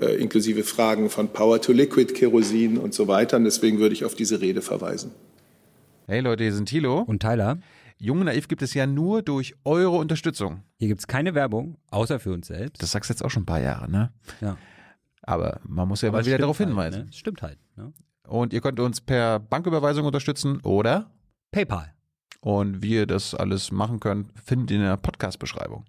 äh, 0.00 0.16
inklusive 0.20 0.62
Fragen 0.62 1.10
von 1.10 1.28
Power 1.28 1.60
to 1.60 1.72
Liquid, 1.72 2.12
Kerosin 2.12 2.78
und 2.78 2.94
so 2.94 3.08
weiter. 3.08 3.36
Und 3.36 3.44
deswegen 3.44 3.78
würde 3.78 3.94
ich 3.94 4.04
auf 4.04 4.14
diese 4.14 4.40
Rede 4.40 4.62
verweisen. 4.62 5.12
Hey 6.06 6.20
Leute, 6.20 6.44
hier 6.44 6.52
sind 6.52 6.68
Thilo 6.68 7.00
und 7.00 7.20
Tyler. 7.20 7.58
Jung 7.98 8.24
Naiv 8.24 8.46
gibt 8.48 8.62
es 8.62 8.74
ja 8.74 8.86
nur 8.86 9.22
durch 9.22 9.54
eure 9.64 9.96
Unterstützung. 9.96 10.62
Hier 10.78 10.88
gibt 10.88 11.00
es 11.00 11.06
keine 11.06 11.34
Werbung, 11.34 11.78
außer 11.90 12.20
für 12.20 12.32
uns 12.32 12.48
selbst. 12.48 12.82
Das 12.82 12.92
sagst 12.92 13.08
du 13.08 13.14
jetzt 13.14 13.24
auch 13.24 13.30
schon 13.30 13.44
ein 13.44 13.46
paar 13.46 13.60
Jahre, 13.60 13.90
ne? 13.90 14.12
Ja. 14.40 14.58
Aber 15.22 15.60
man 15.66 15.88
muss 15.88 16.02
ja 16.02 16.10
Aber 16.10 16.18
mal 16.18 16.26
wieder 16.26 16.38
darauf 16.38 16.58
halt, 16.58 16.68
hinweisen. 16.68 17.06
Ne? 17.06 17.12
Stimmt 17.12 17.42
halt. 17.42 17.58
Ne? 17.76 17.92
Und 18.28 18.52
ihr 18.52 18.60
könnt 18.60 18.78
uns 18.80 19.00
per 19.00 19.40
Banküberweisung 19.40 20.04
unterstützen 20.04 20.60
oder 20.60 21.10
PayPal. 21.50 21.92
Und 22.40 22.82
wie 22.82 22.94
ihr 22.94 23.06
das 23.06 23.34
alles 23.34 23.72
machen 23.72 23.98
könnt, 23.98 24.30
findet 24.38 24.70
ihr 24.70 24.76
in 24.76 24.82
der 24.84 24.96
Podcast-Beschreibung. 24.98 25.84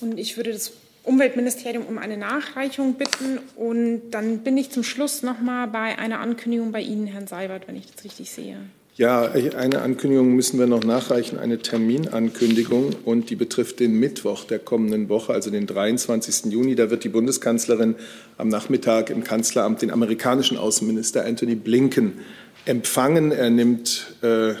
Und 0.00 0.18
ich 0.18 0.36
würde 0.36 0.52
das 0.52 0.72
Umweltministerium 1.02 1.86
um 1.86 1.98
eine 1.98 2.16
Nachreichung 2.16 2.94
bitten. 2.94 3.38
Und 3.56 4.10
dann 4.10 4.38
bin 4.38 4.56
ich 4.58 4.70
zum 4.70 4.82
Schluss 4.82 5.22
noch 5.22 5.40
mal 5.40 5.66
bei 5.66 5.98
einer 5.98 6.20
Ankündigung 6.20 6.72
bei 6.72 6.80
Ihnen, 6.80 7.06
Herrn 7.06 7.26
Seibert, 7.26 7.68
wenn 7.68 7.76
ich 7.76 7.86
das 7.90 8.04
richtig 8.04 8.30
sehe. 8.30 8.58
Ja, 8.96 9.30
eine 9.30 9.82
Ankündigung 9.82 10.34
müssen 10.34 10.58
wir 10.58 10.66
noch 10.66 10.82
nachreichen, 10.82 11.38
eine 11.38 11.58
Terminankündigung 11.58 12.96
und 13.04 13.28
die 13.28 13.36
betrifft 13.36 13.78
den 13.78 14.00
Mittwoch 14.00 14.44
der 14.44 14.58
kommenden 14.58 15.10
Woche, 15.10 15.34
also 15.34 15.50
den 15.50 15.66
23. 15.66 16.50
Juni. 16.50 16.76
Da 16.76 16.88
wird 16.90 17.04
die 17.04 17.10
Bundeskanzlerin 17.10 17.96
am 18.38 18.48
Nachmittag 18.48 19.10
im 19.10 19.22
Kanzleramt 19.22 19.82
den 19.82 19.90
amerikanischen 19.90 20.56
Außenminister 20.56 21.26
Anthony 21.26 21.56
Blinken 21.56 22.20
empfangen. 22.64 23.32
Er 23.32 23.50
nimmt 23.50 24.14
äh, 24.22 24.54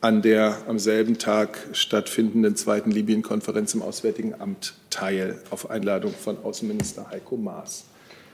an 0.00 0.22
der 0.22 0.58
am 0.66 0.78
selben 0.78 1.18
Tag 1.18 1.58
stattfindenden 1.72 2.56
zweiten 2.56 2.90
Libyen-Konferenz 2.90 3.74
im 3.74 3.82
Auswärtigen 3.82 4.40
Amt 4.40 4.74
teil, 4.88 5.40
auf 5.50 5.70
Einladung 5.70 6.14
von 6.14 6.42
Außenminister 6.42 7.10
Heiko 7.10 7.36
Maas. 7.36 7.84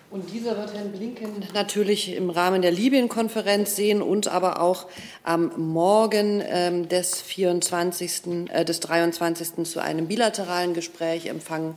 Und 0.09 0.33
dieser 0.33 0.57
wird 0.57 0.73
Herrn 0.73 0.93
Blinken 0.93 1.45
natürlich 1.53 2.15
im 2.15 2.31
Rahmen 2.31 2.63
der 2.63 2.71
Libyen-Konferenz 2.71 3.75
sehen 3.75 4.01
und 4.01 4.29
aber 4.29 4.61
auch 4.61 4.87
am 5.25 5.51
Morgen 5.57 6.41
ähm, 6.47 6.89
des 6.89 7.21
24., 7.21 8.49
äh, 8.53 8.65
des 8.65 8.79
23. 8.79 9.65
zu 9.65 9.81
einem 9.81 10.07
bilateralen 10.07 10.75
Gespräch 10.75 11.27
empfangen 11.27 11.75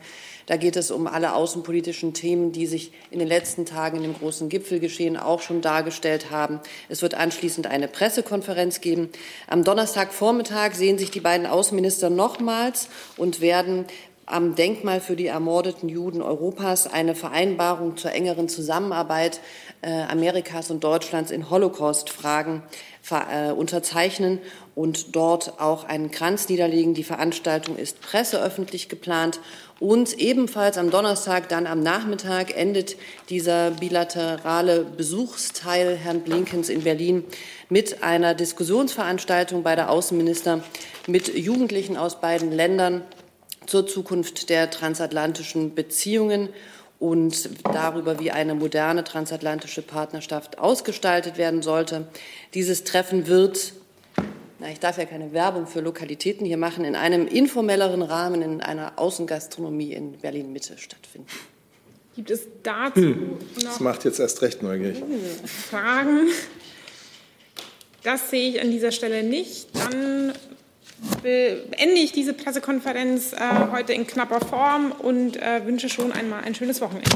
da 0.50 0.58
geht 0.58 0.76
es 0.78 0.90
um 0.90 1.06
alle 1.06 1.36
außenpolitischen 1.36 2.16
Themen, 2.16 2.52
die 2.52 2.66
sich 2.66 2.92
in 3.12 3.20
den 3.20 3.28
letzten 3.28 3.68
Tagen 3.68 3.98
in 3.98 4.02
dem 4.02 4.16
großen 4.16 4.50
Gipfelgeschehen 4.50 5.16
auch 5.16 5.44
schon 5.44 5.62
dargestellt 5.62 6.32
haben. 6.32 6.60
Es 6.90 7.04
wird 7.04 7.14
anschließend 7.14 7.68
eine 7.68 7.88
Pressekonferenz 7.88 8.82
geben. 8.82 9.10
Am 9.46 9.64
Donnerstagvormittag 9.64 10.74
sehen 10.74 10.98
sich 10.98 11.12
die 11.12 11.20
beiden 11.20 11.46
Außenminister 11.46 12.10
nochmals 12.10 12.90
und 13.16 13.42
werden 13.42 13.86
am 14.26 14.56
Denkmal 14.56 15.02
für 15.02 15.16
die 15.16 15.28
ermordeten 15.28 15.88
Juden 15.88 16.24
Europas 16.24 16.88
eine 16.88 17.14
Vereinbarung 17.14 17.96
zur 17.96 18.12
engeren 18.14 18.50
Zusammenarbeit 18.50 19.42
äh, 19.84 20.02
Amerikas 20.04 20.72
und 20.72 20.84
Deutschlands 20.84 21.30
in 21.30 21.52
Holocaust-Fragen 21.52 22.64
äh, 23.12 23.52
unterzeichnen 23.52 24.40
und 24.80 25.14
dort 25.14 25.60
auch 25.60 25.84
einen 25.84 26.10
Kranz 26.10 26.48
niederlegen. 26.48 26.94
Die 26.94 27.04
Veranstaltung 27.04 27.76
ist 27.76 28.00
presseöffentlich 28.00 28.88
geplant 28.88 29.42
und 29.82 30.18
ebenfalls 30.18 30.78
am 30.78 30.90
Donnerstag, 30.90 31.50
dann 31.50 31.68
am 31.68 31.84
Nachmittag, 31.84 32.56
endet 32.56 32.96
dieser 33.30 33.72
bilaterale 33.72 34.86
Besuchsteil 34.86 35.98
Herrn 35.98 36.22
Blinkens 36.22 36.70
in 36.70 36.84
Berlin 36.84 37.26
mit 37.68 38.04
einer 38.04 38.34
Diskussionsveranstaltung 38.34 39.64
bei 39.64 39.76
der 39.76 39.90
Außenminister 39.90 40.64
mit 41.08 41.28
Jugendlichen 41.38 41.98
aus 41.98 42.22
beiden 42.22 42.54
Ländern 42.54 43.04
zur 43.66 43.86
Zukunft 43.86 44.50
der 44.50 44.70
transatlantischen 44.70 45.76
Beziehungen 45.76 46.48
und 47.00 47.50
darüber, 47.66 48.22
wie 48.22 48.32
eine 48.32 48.56
moderne 48.56 49.04
transatlantische 49.04 49.82
Partnerschaft 49.82 50.58
ausgestaltet 50.58 51.38
werden 51.38 51.64
sollte. 51.64 52.08
Dieses 52.54 52.86
Treffen 52.86 53.28
wird, 53.28 53.74
na, 54.60 54.70
ich 54.70 54.80
darf 54.80 54.98
ja 54.98 55.06
keine 55.06 55.32
Werbung 55.32 55.68
für 55.68 55.80
Lokalitäten 55.80 56.46
hier 56.46 56.58
machen, 56.58 56.84
in 56.84 56.96
einem 56.96 57.28
informelleren 57.28 58.02
Rahmen 58.02 58.42
in 58.42 58.62
einer 58.62 58.94
Außengastronomie 58.98 59.94
in 59.94 60.18
Berlin-Mitte 60.18 60.78
stattfinden. 60.78 61.28
Gibt 62.16 62.32
es 62.32 62.48
dazu 62.64 63.02
hm, 63.02 63.38
noch 63.56 63.64
das 63.64 63.80
macht 63.80 64.04
jetzt 64.04 64.20
erst 64.20 64.42
recht 64.42 64.62
neugierig. 64.62 65.02
Fragen? 65.70 66.28
Das 68.04 68.30
sehe 68.30 68.50
ich 68.50 68.62
an 68.62 68.72
dieser 68.72 68.92
Stelle 68.92 69.24
nicht. 69.24 69.70
Dann 69.74 70.34
beende 71.24 71.96
ich 71.96 72.12
diese 72.12 72.34
Pressekonferenz 72.34 73.34
äh, 73.34 73.38
heute 73.72 73.94
in 73.94 74.06
knapper 74.06 74.42
Form 74.42 74.92
und 74.92 75.38
äh, 75.38 75.66
wünsche 75.66 75.88
schon 75.88 76.12
einmal 76.12 76.44
ein 76.44 76.56
schönes 76.56 76.82
Wochenende. 76.82 77.10